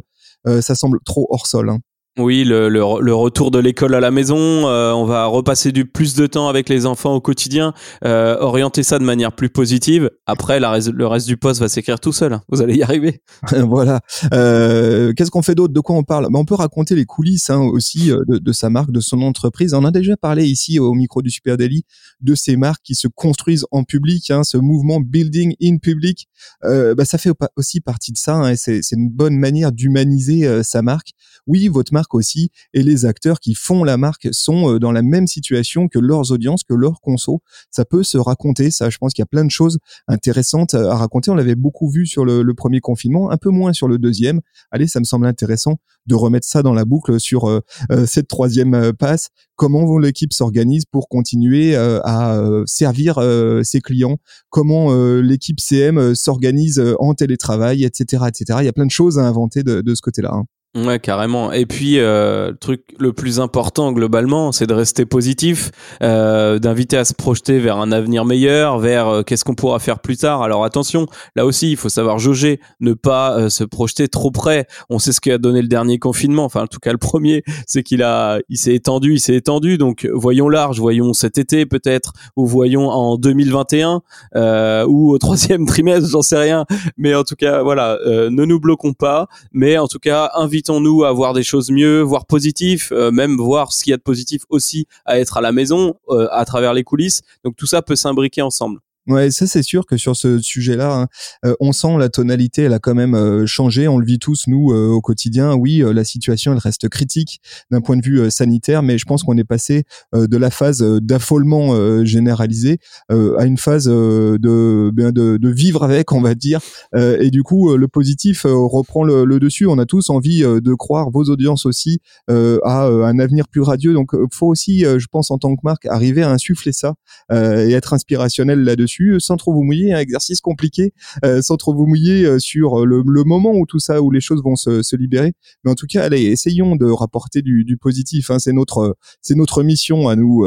ça 0.62 0.74
semble 0.74 1.00
trop 1.04 1.26
hors 1.30 1.46
sol. 1.46 1.70
Hein. 1.70 1.80
Oui, 2.16 2.44
le, 2.44 2.68
le, 2.68 3.14
retour 3.14 3.50
de 3.50 3.58
l'école 3.58 3.92
à 3.92 3.98
la 3.98 4.12
maison, 4.12 4.38
euh, 4.38 4.92
on 4.92 5.04
va 5.04 5.26
repasser 5.26 5.72
du 5.72 5.84
plus 5.84 6.14
de 6.14 6.28
temps 6.28 6.48
avec 6.48 6.68
les 6.68 6.86
enfants 6.86 7.12
au 7.12 7.20
quotidien, 7.20 7.74
euh, 8.04 8.36
orienter 8.38 8.84
ça 8.84 9.00
de 9.00 9.04
manière 9.04 9.32
plus 9.32 9.48
positive. 9.48 10.12
Après, 10.24 10.60
la, 10.60 10.78
le 10.78 11.06
reste 11.08 11.26
du 11.26 11.36
poste 11.36 11.60
va 11.60 11.68
s'écrire 11.68 11.98
tout 11.98 12.12
seul. 12.12 12.34
Hein. 12.34 12.42
Vous 12.48 12.62
allez 12.62 12.76
y 12.76 12.84
arriver. 12.84 13.20
voilà. 13.68 14.00
Euh, 14.32 15.12
Qu'est-ce 15.12 15.32
qu'on 15.32 15.42
fait 15.42 15.56
d'autre? 15.56 15.74
De 15.74 15.80
quoi 15.80 15.96
on 15.96 16.04
parle? 16.04 16.28
Bah, 16.30 16.38
On 16.38 16.44
peut 16.44 16.54
raconter 16.54 16.94
les 16.94 17.04
coulisses 17.04 17.50
hein, 17.50 17.58
aussi 17.58 18.12
euh, 18.12 18.22
de, 18.28 18.38
de, 18.38 18.52
sa 18.52 18.70
marque, 18.70 18.92
de 18.92 19.00
son 19.00 19.20
entreprise. 19.22 19.74
On 19.74 19.84
a 19.84 19.90
déjà 19.90 20.16
parlé 20.16 20.46
ici 20.46 20.78
au 20.78 20.94
micro 20.94 21.20
du 21.20 21.30
Super 21.30 21.56
Daily 21.56 21.82
de 22.20 22.36
ces 22.36 22.56
marques 22.56 22.82
qui 22.84 22.94
se 22.94 23.08
construisent 23.08 23.66
en 23.72 23.82
public, 23.82 24.30
hein, 24.30 24.44
ce 24.44 24.56
mouvement 24.56 25.00
building 25.00 25.56
in 25.60 25.78
public. 25.78 26.28
bah, 26.62 27.04
ça 27.04 27.18
fait 27.18 27.32
aussi 27.56 27.80
partie 27.80 28.12
de 28.12 28.18
ça 28.18 28.36
hein, 28.36 28.50
et 28.52 28.56
c'est 28.56 28.92
une 28.92 29.10
bonne 29.10 29.36
manière 29.36 29.72
d'humaniser 29.72 30.62
sa 30.62 30.80
marque. 30.82 31.10
Oui, 31.46 31.68
votre 31.68 31.92
marque 31.92 32.03
aussi 32.12 32.50
et 32.74 32.82
les 32.82 33.06
acteurs 33.06 33.40
qui 33.40 33.54
font 33.54 33.84
la 33.84 33.96
marque 33.96 34.28
sont 34.32 34.78
dans 34.78 34.92
la 34.92 35.02
même 35.02 35.26
situation 35.26 35.88
que 35.88 35.98
leurs 35.98 36.32
audiences, 36.32 36.64
que 36.64 36.74
leurs 36.74 37.00
consos. 37.00 37.40
Ça 37.70 37.84
peut 37.84 38.02
se 38.02 38.18
raconter, 38.18 38.70
ça. 38.70 38.90
Je 38.90 38.98
pense 38.98 39.12
qu'il 39.14 39.22
y 39.22 39.24
a 39.24 39.26
plein 39.26 39.44
de 39.44 39.50
choses 39.50 39.78
intéressantes 40.08 40.74
à 40.74 40.96
raconter. 40.96 41.30
On 41.30 41.34
l'avait 41.34 41.54
beaucoup 41.54 41.88
vu 41.88 42.06
sur 42.06 42.24
le, 42.24 42.54
premier 42.54 42.80
confinement, 42.80 43.30
un 43.30 43.36
peu 43.36 43.50
moins 43.50 43.72
sur 43.72 43.88
le 43.88 43.98
deuxième. 43.98 44.40
Allez, 44.70 44.86
ça 44.86 45.00
me 45.00 45.04
semble 45.04 45.26
intéressant 45.26 45.78
de 46.06 46.14
remettre 46.14 46.46
ça 46.46 46.62
dans 46.62 46.74
la 46.74 46.84
boucle 46.84 47.18
sur 47.18 47.48
euh, 47.48 47.60
euh, 47.90 48.06
cette 48.06 48.28
troisième 48.28 48.74
euh, 48.74 48.92
passe. 48.92 49.30
Comment 49.56 49.98
l'équipe 49.98 50.32
s'organise 50.32 50.84
pour 50.84 51.08
continuer 51.08 51.76
à 51.76 52.40
servir 52.66 53.20
ses 53.62 53.80
clients? 53.80 54.18
Comment 54.50 54.92
l'équipe 55.20 55.60
CM 55.60 56.16
s'organise 56.16 56.82
en 56.98 57.14
télétravail, 57.14 57.84
etc., 57.84 58.24
etc. 58.26 58.58
Il 58.62 58.64
y 58.64 58.68
a 58.68 58.72
plein 58.72 58.84
de 58.84 58.90
choses 58.90 59.16
à 59.16 59.22
inventer 59.22 59.62
de, 59.62 59.80
de 59.80 59.94
ce 59.94 60.02
côté-là. 60.02 60.32
Hein. 60.32 60.46
Ouais, 60.76 60.98
carrément. 60.98 61.52
Et 61.52 61.66
puis, 61.66 62.00
euh, 62.00 62.50
le 62.50 62.56
truc 62.56 62.82
le 62.98 63.12
plus 63.12 63.38
important 63.38 63.92
globalement, 63.92 64.50
c'est 64.50 64.66
de 64.66 64.74
rester 64.74 65.06
positif, 65.06 65.70
euh, 66.02 66.58
d'inviter 66.58 66.96
à 66.96 67.04
se 67.04 67.14
projeter 67.14 67.60
vers 67.60 67.78
un 67.78 67.92
avenir 67.92 68.24
meilleur, 68.24 68.80
vers 68.80 69.08
euh, 69.08 69.22
qu'est-ce 69.22 69.44
qu'on 69.44 69.54
pourra 69.54 69.78
faire 69.78 70.00
plus 70.00 70.16
tard. 70.16 70.42
Alors 70.42 70.64
attention, 70.64 71.06
là 71.36 71.46
aussi, 71.46 71.70
il 71.70 71.76
faut 71.76 71.88
savoir 71.88 72.18
jauger, 72.18 72.58
ne 72.80 72.92
pas 72.92 73.38
euh, 73.38 73.48
se 73.50 73.62
projeter 73.62 74.08
trop 74.08 74.32
près. 74.32 74.66
On 74.90 74.98
sait 74.98 75.12
ce 75.12 75.20
qu'a 75.20 75.38
donné 75.38 75.62
le 75.62 75.68
dernier 75.68 76.00
confinement, 76.00 76.44
enfin 76.44 76.62
en 76.62 76.66
tout 76.66 76.80
cas 76.80 76.90
le 76.90 76.98
premier, 76.98 77.44
c'est 77.68 77.84
qu'il 77.84 78.02
a, 78.02 78.40
il 78.48 78.58
s'est 78.58 78.74
étendu, 78.74 79.12
il 79.14 79.20
s'est 79.20 79.36
étendu. 79.36 79.78
Donc 79.78 80.08
voyons 80.12 80.48
large, 80.48 80.80
voyons 80.80 81.12
cet 81.12 81.38
été 81.38 81.66
peut-être, 81.66 82.14
ou 82.34 82.46
voyons 82.46 82.88
en 82.88 83.16
2021 83.16 84.02
euh, 84.34 84.84
ou 84.88 85.12
au 85.12 85.18
troisième 85.18 85.66
trimestre, 85.68 86.08
j'en 86.08 86.22
sais 86.22 86.38
rien. 86.38 86.66
Mais 86.96 87.14
en 87.14 87.22
tout 87.22 87.36
cas, 87.36 87.62
voilà, 87.62 87.96
ne 88.04 88.44
nous 88.44 88.58
bloquons 88.58 88.92
pas, 88.92 89.28
mais 89.52 89.78
en 89.78 89.86
tout 89.86 90.00
cas, 90.00 90.32
invite 90.34 90.63
nous 90.68 91.04
à 91.04 91.12
voir 91.12 91.32
des 91.32 91.42
choses 91.42 91.70
mieux, 91.70 92.00
voir 92.00 92.26
positif, 92.26 92.92
euh, 92.92 93.10
même 93.10 93.36
voir 93.36 93.72
ce 93.72 93.84
qu'il 93.84 93.90
y 93.90 93.94
a 93.94 93.96
de 93.96 94.02
positif 94.02 94.42
aussi 94.48 94.86
à 95.04 95.18
être 95.18 95.36
à 95.36 95.40
la 95.40 95.52
maison, 95.52 95.94
euh, 96.08 96.28
à 96.30 96.44
travers 96.44 96.74
les 96.74 96.84
coulisses. 96.84 97.22
Donc 97.44 97.56
tout 97.56 97.66
ça 97.66 97.82
peut 97.82 97.96
s'imbriquer 97.96 98.42
ensemble. 98.42 98.80
Ouais, 99.06 99.30
ça 99.30 99.46
c'est 99.46 99.62
sûr 99.62 99.84
que 99.84 99.98
sur 99.98 100.16
ce 100.16 100.38
sujet-là, 100.38 100.94
hein, 100.94 101.06
euh, 101.44 101.54
on 101.60 101.72
sent 101.72 101.98
la 101.98 102.08
tonalité, 102.08 102.62
elle 102.62 102.72
a 102.72 102.78
quand 102.78 102.94
même 102.94 103.14
euh, 103.14 103.44
changé. 103.44 103.86
On 103.86 103.98
le 103.98 104.06
vit 104.06 104.18
tous 104.18 104.44
nous 104.46 104.72
euh, 104.72 104.88
au 104.88 105.02
quotidien. 105.02 105.54
Oui, 105.54 105.82
la 105.84 106.04
situation 106.04 106.52
elle 106.52 106.58
reste 106.58 106.88
critique 106.88 107.42
d'un 107.70 107.82
point 107.82 107.98
de 107.98 108.02
vue 108.02 108.30
sanitaire, 108.30 108.82
mais 108.82 108.96
je 108.96 109.04
pense 109.04 109.22
qu'on 109.22 109.36
est 109.36 109.44
passé 109.44 109.84
de 110.14 110.36
la 110.36 110.50
phase 110.50 110.82
d'affolement 111.02 112.04
généralisé 112.04 112.78
à 113.10 113.44
une 113.44 113.58
phase 113.58 113.86
de, 113.86 114.38
de, 114.38 115.10
de 115.38 115.48
vivre 115.50 115.82
avec, 115.84 116.12
on 116.12 116.20
va 116.20 116.34
dire. 116.34 116.60
et 116.94 117.30
du 117.30 117.42
coup, 117.42 117.76
le 117.76 117.88
positif 117.88 118.42
reprend 118.44 119.04
le, 119.04 119.24
le, 119.24 119.40
dessus. 119.40 119.66
On 119.66 119.78
a 119.78 119.86
tous 119.86 120.10
envie 120.10 120.40
de 120.40 120.74
croire, 120.74 121.10
vos 121.10 121.24
audiences 121.24 121.66
aussi, 121.66 122.00
à 122.28 122.86
un 122.86 123.18
avenir 123.18 123.48
plus 123.48 123.62
radieux. 123.62 123.92
Donc, 123.92 124.12
faut 124.32 124.46
aussi, 124.46 124.80
je 124.80 125.06
pense, 125.10 125.30
en 125.30 125.38
tant 125.38 125.54
que 125.54 125.60
marque, 125.62 125.86
arriver 125.86 126.22
à 126.22 126.30
insuffler 126.30 126.72
ça 126.72 126.94
et 127.32 127.72
être 127.72 127.92
inspirationnel 127.92 128.60
là-dessus 128.60 128.93
euh, 129.02 129.18
sans 129.18 129.36
trop 129.36 129.52
vous 129.52 129.62
mouiller, 129.62 129.92
un 129.92 129.98
exercice 129.98 130.40
compliqué, 130.40 130.92
euh, 131.24 131.42
sans 131.42 131.56
trop 131.56 131.74
vous 131.74 131.86
mouiller 131.86 132.24
euh, 132.24 132.38
sur 132.38 132.86
le, 132.86 133.02
moment 133.24 133.52
où 133.52 133.66
tout 133.66 133.78
ça, 133.78 134.02
où 134.02 134.10
les 134.10 134.20
choses 134.20 134.42
vont 134.42 134.56
se, 134.56 134.96
libérer. 134.96 135.32
Mais 135.64 135.70
en 135.70 135.74
tout 135.74 135.86
cas, 135.86 136.04
allez, 136.04 136.22
essayons 136.22 136.76
de 136.76 136.86
rapporter 136.86 137.42
du, 137.42 137.76
positif. 137.80 138.30
Hein. 138.30 138.38
c'est 138.38 138.52
notre, 138.52 138.96
c'est 139.20 139.34
notre 139.34 139.62
mission 139.62 140.08
à 140.08 140.16
nous, 140.16 140.44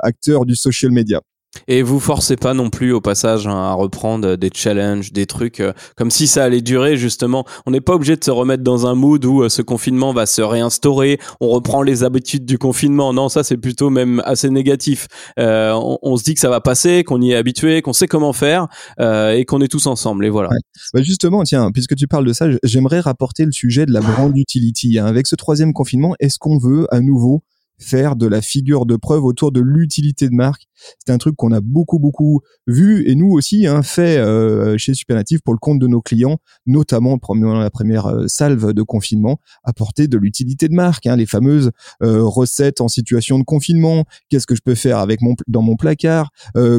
acteurs 0.00 0.44
du 0.44 0.54
social 0.54 0.90
media. 0.90 1.20
Et 1.68 1.82
vous 1.82 2.00
forcez 2.00 2.36
pas 2.36 2.54
non 2.54 2.70
plus 2.70 2.92
au 2.92 3.00
passage 3.00 3.46
hein, 3.46 3.56
à 3.56 3.72
reprendre 3.72 4.36
des 4.36 4.50
challenges, 4.52 5.12
des 5.12 5.26
trucs 5.26 5.60
euh, 5.60 5.72
comme 5.96 6.10
si 6.10 6.26
ça 6.26 6.44
allait 6.44 6.60
durer 6.60 6.96
justement. 6.96 7.44
On 7.66 7.70
n'est 7.70 7.80
pas 7.80 7.94
obligé 7.94 8.16
de 8.16 8.24
se 8.24 8.30
remettre 8.30 8.62
dans 8.62 8.86
un 8.86 8.94
mood 8.94 9.24
où 9.24 9.42
euh, 9.42 9.48
ce 9.48 9.62
confinement 9.62 10.12
va 10.12 10.26
se 10.26 10.42
réinstaurer, 10.42 11.18
on 11.40 11.48
reprend 11.48 11.82
les 11.82 12.04
habitudes 12.04 12.44
du 12.44 12.58
confinement. 12.58 13.12
Non, 13.12 13.28
ça 13.28 13.44
c'est 13.44 13.56
plutôt 13.56 13.90
même 13.90 14.22
assez 14.24 14.50
négatif. 14.50 15.06
Euh, 15.38 15.72
on, 16.02 16.16
se 16.16 16.24
dit 16.24 16.34
que 16.34 16.40
ça 16.40 16.50
va 16.50 16.60
passer, 16.60 17.04
qu'on 17.04 17.20
y 17.20 17.32
est 17.32 17.36
habitué, 17.36 17.82
qu'on 17.82 17.92
sait 17.92 18.08
comment 18.08 18.32
faire 18.32 18.68
et 18.98 19.44
qu'on 19.44 19.60
est 19.60 19.68
tous 19.68 19.86
ensemble. 19.86 20.24
Et 20.24 20.30
voilà. 20.30 20.48
Bah 20.94 21.02
justement, 21.02 21.42
tiens, 21.42 21.70
puisque 21.72 21.94
tu 21.94 22.06
parles 22.06 22.24
de 22.24 22.32
ça, 22.32 22.46
j'aimerais 22.62 23.00
rapporter 23.00 23.44
le 23.44 23.52
sujet 23.52 23.86
de 23.86 23.92
la 23.92 24.00
brand 24.00 24.36
utility. 24.36 24.98
Hein. 24.98 25.06
Avec 25.06 25.26
ce 25.26 25.36
troisième 25.36 25.72
confinement, 25.72 26.14
est-ce 26.20 26.38
qu'on 26.38 26.58
veut 26.58 26.86
à 26.90 27.00
nouveau 27.00 27.42
faire 27.78 28.16
de 28.16 28.26
la 28.26 28.42
figure 28.42 28.86
de 28.86 28.96
preuve 28.96 29.24
autour 29.24 29.52
de 29.52 29.60
l'utilité 29.60 30.28
de 30.28 30.34
marque. 30.34 30.66
C'est 31.04 31.12
un 31.12 31.18
truc 31.18 31.36
qu'on 31.36 31.52
a 31.52 31.60
beaucoup 31.60 31.98
beaucoup 31.98 32.40
vu 32.66 33.08
et 33.08 33.14
nous 33.14 33.30
aussi 33.30 33.66
hein, 33.66 33.82
fait 33.82 34.18
euh, 34.18 34.76
chez 34.78 34.94
Supernative 34.94 35.40
pour 35.44 35.54
le 35.54 35.58
compte 35.58 35.78
de 35.78 35.86
nos 35.86 36.00
clients, 36.00 36.38
notamment 36.66 37.18
pendant 37.18 37.54
la 37.54 37.70
première 37.70 38.06
euh, 38.06 38.24
salve 38.28 38.72
de 38.72 38.82
confinement, 38.82 39.40
apporter 39.64 40.08
de 40.08 40.18
l'utilité 40.18 40.68
de 40.68 40.74
marque, 40.74 41.06
hein, 41.06 41.16
les 41.16 41.26
fameuses 41.26 41.70
euh, 42.02 42.22
recettes 42.22 42.80
en 42.80 42.88
situation 42.88 43.38
de 43.38 43.44
confinement. 43.44 44.04
Qu'est-ce 44.28 44.46
que 44.46 44.54
je 44.54 44.62
peux 44.64 44.74
faire 44.74 44.98
avec 44.98 45.20
mon 45.20 45.34
dans 45.48 45.62
mon 45.62 45.76
placard? 45.76 46.30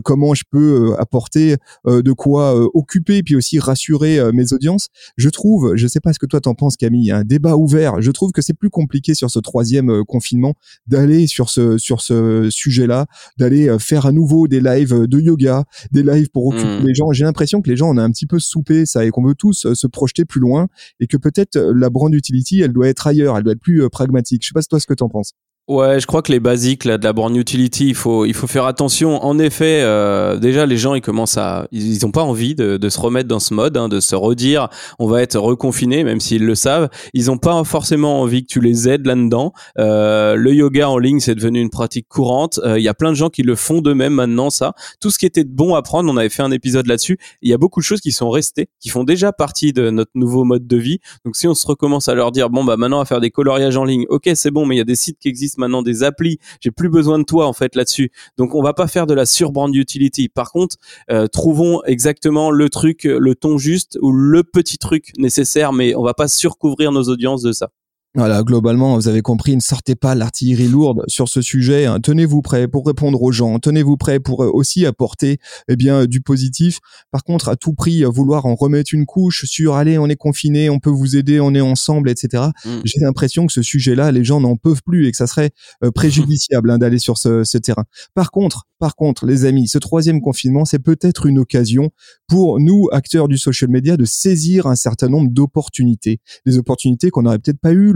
Comment 0.03 0.33
je 0.33 0.43
peux 0.49 0.95
apporter 0.97 1.55
de 1.85 2.11
quoi 2.11 2.55
occuper 2.73 3.23
puis 3.23 3.35
aussi 3.35 3.59
rassurer 3.59 4.19
mes 4.33 4.53
audiences? 4.53 4.87
Je 5.17 5.29
trouve, 5.29 5.75
je 5.75 5.87
sais 5.87 5.99
pas 5.99 6.13
ce 6.13 6.19
que 6.19 6.25
toi 6.25 6.41
t'en 6.41 6.55
penses 6.55 6.77
Camille, 6.77 7.11
un 7.11 7.23
débat 7.23 7.55
ouvert. 7.55 8.01
Je 8.01 8.11
trouve 8.11 8.31
que 8.31 8.41
c'est 8.41 8.53
plus 8.53 8.69
compliqué 8.69 9.13
sur 9.13 9.29
ce 9.29 9.39
troisième 9.39 10.03
confinement 10.05 10.55
d'aller 10.87 11.27
sur 11.27 11.49
ce 11.49 11.77
sur 11.77 12.01
ce 12.01 12.49
sujet-là, 12.49 13.05
d'aller 13.37 13.77
faire 13.87 14.05
à 14.05 14.11
nouveau 14.11 14.47
des 14.47 14.59
lives 14.59 14.93
euh, 14.93 15.07
de 15.07 15.19
yoga, 15.19 15.63
des 15.91 16.03
lives 16.03 16.29
pour 16.29 16.47
occuper 16.47 16.81
hmm. 16.81 16.85
les 16.85 16.93
gens. 16.93 17.11
J'ai 17.11 17.23
l'impression 17.23 17.61
que 17.61 17.69
les 17.69 17.77
gens 17.77 17.89
on 17.89 17.97
a 17.97 18.03
un 18.03 18.11
petit 18.11 18.27
peu 18.27 18.39
soupé 18.39 18.85
ça 18.85 19.05
et 19.05 19.09
qu'on 19.09 19.23
veut 19.23 19.35
tous 19.35 19.65
euh, 19.65 19.75
se 19.75 19.87
projeter 19.87 20.25
plus 20.25 20.41
loin 20.41 20.67
et 20.99 21.07
que 21.07 21.17
peut-être 21.17 21.57
la 21.57 21.89
brand 21.89 22.13
utility 22.13 22.61
elle 22.61 22.73
doit 22.73 22.87
être 22.87 23.07
ailleurs, 23.07 23.37
elle 23.37 23.43
doit 23.43 23.53
être 23.53 23.61
plus 23.61 23.89
pragmatique. 23.89 24.43
Je 24.43 24.49
sais 24.49 24.53
pas 24.53 24.61
toi 24.61 24.79
ce 24.79 24.87
que 24.87 24.93
tu 24.93 25.03
en 25.03 25.09
penses. 25.09 25.33
Ouais, 25.67 25.99
je 25.99 26.07
crois 26.07 26.21
que 26.21 26.31
les 26.31 26.39
basiques 26.39 26.85
là 26.85 26.97
de 26.97 27.03
la 27.03 27.11
born 27.11 27.35
utility, 27.35 27.89
il 27.89 27.93
faut 27.95 28.23
il 28.23 28.33
faut 28.33 28.47
faire 28.47 28.65
attention. 28.65 29.21
En 29.25 29.37
effet, 29.37 29.81
euh, 29.81 30.37
déjà 30.37 30.65
les 30.65 30.77
gens 30.77 30.93
ils 30.93 31.01
commencent 31.01 31.37
à 31.37 31.67
ils, 31.73 32.05
ont 32.05 32.11
pas 32.11 32.23
envie 32.23 32.55
de, 32.55 32.77
de 32.77 32.87
se 32.87 32.97
remettre 32.97 33.27
dans 33.27 33.41
ce 33.41 33.53
mode, 33.53 33.75
hein, 33.75 33.89
de 33.89 33.99
se 33.99 34.15
redire 34.15 34.69
on 34.97 35.07
va 35.07 35.21
être 35.21 35.37
reconfiné, 35.37 36.05
même 36.05 36.21
s'ils 36.21 36.45
le 36.45 36.55
savent. 36.55 36.87
Ils 37.13 37.29
ont 37.31 37.37
pas 37.37 37.61
forcément 37.65 38.21
envie 38.21 38.43
que 38.43 38.47
tu 38.47 38.61
les 38.61 38.87
aides 38.87 39.05
là-dedans. 39.05 39.51
Euh, 39.77 40.35
le 40.35 40.53
yoga 40.53 40.89
en 40.89 40.99
ligne 40.99 41.19
c'est 41.19 41.35
devenu 41.35 41.59
une 41.59 41.69
pratique 41.69 42.07
courante. 42.07 42.61
Euh, 42.63 42.79
il 42.79 42.83
y 42.83 42.87
a 42.87 42.93
plein 42.93 43.09
de 43.09 43.17
gens 43.17 43.29
qui 43.29 43.43
le 43.43 43.55
font 43.57 43.81
d'eux-mêmes 43.81 44.13
maintenant. 44.13 44.49
Ça, 44.49 44.71
tout 45.01 45.09
ce 45.09 45.19
qui 45.19 45.25
était 45.25 45.43
bon 45.43 45.75
à 45.75 45.81
prendre, 45.81 46.09
on 46.09 46.15
avait 46.15 46.29
fait 46.29 46.43
un 46.43 46.51
épisode 46.51 46.87
là-dessus. 46.87 47.17
Il 47.41 47.49
y 47.49 47.53
a 47.53 47.57
beaucoup 47.57 47.81
de 47.81 47.85
choses 47.85 47.99
qui 47.99 48.13
sont 48.13 48.29
restées, 48.29 48.69
qui 48.79 48.87
font 48.87 49.03
déjà 49.03 49.33
partie 49.33 49.73
de 49.73 49.89
notre 49.89 50.11
nouveau 50.15 50.45
mode 50.45 50.65
de 50.65 50.77
vie. 50.77 50.99
Donc 51.25 51.35
si 51.35 51.45
on 51.45 51.55
se 51.55 51.67
recommence 51.67 52.07
à 52.07 52.15
leur 52.15 52.31
dire 52.31 52.49
bon 52.49 52.63
bah 52.63 52.77
maintenant 52.77 53.01
à 53.01 53.05
faire 53.05 53.19
des 53.19 53.31
coloriages 53.31 53.75
en 53.75 53.83
ligne, 53.83 54.05
ok 54.07 54.29
c'est 54.33 54.51
bon, 54.51 54.65
mais 54.65 54.75
il 54.75 54.77
y 54.77 54.81
a 54.81 54.85
des 54.85 54.95
sites 54.95 55.19
qui 55.19 55.27
existent 55.27 55.56
maintenant 55.57 55.81
des 55.81 56.03
applis. 56.03 56.39
J'ai 56.61 56.71
plus 56.71 56.89
besoin 56.89 57.19
de 57.19 57.23
toi 57.23 57.47
en 57.47 57.53
fait 57.53 57.75
là-dessus. 57.75 58.11
Donc 58.37 58.55
on 58.55 58.61
va 58.61 58.73
pas 58.73 58.87
faire 58.87 59.07
de 59.07 59.13
la 59.13 59.25
surbrand 59.25 59.71
utility. 59.71 60.29
Par 60.29 60.51
contre, 60.51 60.77
euh, 61.11 61.27
trouvons 61.27 61.81
exactement 61.85 62.51
le 62.51 62.69
truc, 62.69 63.03
le 63.03 63.35
ton 63.35 63.57
juste 63.57 63.97
ou 64.01 64.11
le 64.11 64.43
petit 64.43 64.77
truc 64.77 65.11
nécessaire, 65.17 65.73
mais 65.73 65.95
on 65.95 66.03
va 66.03 66.13
pas 66.13 66.27
surcouvrir 66.27 66.91
nos 66.91 67.03
audiences 67.03 67.41
de 67.41 67.51
ça. 67.51 67.69
Voilà, 68.17 68.41
globalement, 68.41 68.95
vous 68.95 69.07
avez 69.07 69.21
compris, 69.21 69.55
ne 69.55 69.61
sortez 69.61 69.93
pas 69.93 70.15
l'artillerie 70.15 70.67
lourde 70.67 71.03
sur 71.07 71.29
ce 71.29 71.43
sujet. 71.43 71.85
Hein. 71.85 71.99
Tenez-vous 71.99 72.41
prêt 72.41 72.67
pour 72.67 72.87
répondre 72.87 73.21
aux 73.21 73.31
gens. 73.31 73.59
Tenez-vous 73.59 73.95
prêt 73.95 74.19
pour 74.19 74.43
euh, 74.43 74.49
aussi 74.51 74.87
apporter 74.87 75.37
eh 75.67 75.75
bien 75.75 76.07
du 76.07 76.21
positif. 76.21 76.79
Par 77.11 77.23
contre, 77.23 77.47
à 77.47 77.55
tout 77.55 77.73
prix, 77.73 78.03
euh, 78.03 78.09
vouloir 78.09 78.47
en 78.47 78.55
remettre 78.55 78.95
une 78.95 79.05
couche 79.05 79.45
sur 79.45 79.75
allez, 79.75 79.99
on 79.99 80.07
est 80.07 80.15
confiné, 80.15 80.71
on 80.71 80.79
peut 80.79 80.89
vous 80.89 81.15
aider, 81.15 81.39
on 81.39 81.53
est 81.53 81.61
ensemble, 81.61 82.09
etc. 82.09 82.45
Mm. 82.65 82.69
J'ai 82.85 82.99
l'impression 83.01 83.45
que 83.45 83.53
ce 83.53 83.61
sujet-là, 83.61 84.11
les 84.11 84.23
gens 84.23 84.41
n'en 84.41 84.55
peuvent 84.55 84.81
plus 84.83 85.05
et 85.05 85.11
que 85.11 85.17
ça 85.17 85.27
serait 85.27 85.51
euh, 85.83 85.91
préjudiciable 85.91 86.71
hein, 86.71 86.79
d'aller 86.79 86.97
sur 86.97 87.19
ce, 87.19 87.43
ce 87.43 87.59
terrain. 87.59 87.85
Par 88.15 88.31
contre, 88.31 88.65
par 88.79 88.95
contre, 88.95 89.25
les 89.25 89.45
amis, 89.45 89.67
ce 89.67 89.79
troisième 89.79 90.21
confinement, 90.21 90.63
c'est 90.63 90.79
peut-être 90.79 91.25
une 91.25 91.39
occasion 91.39 91.89
pour 92.27 92.59
nous, 92.59 92.87
acteurs 92.91 93.27
du 93.27 93.37
social 93.37 93.71
media, 93.71 93.97
de 93.97 94.05
saisir 94.05 94.67
un 94.67 94.75
certain 94.75 95.07
nombre 95.07 95.31
d'opportunités. 95.31 96.19
Des 96.45 96.59
opportunités 96.59 97.09
qu'on 97.09 97.23
n'aurait 97.23 97.39
peut-être 97.39 97.59
pas 97.59 97.71
eu 97.71 97.91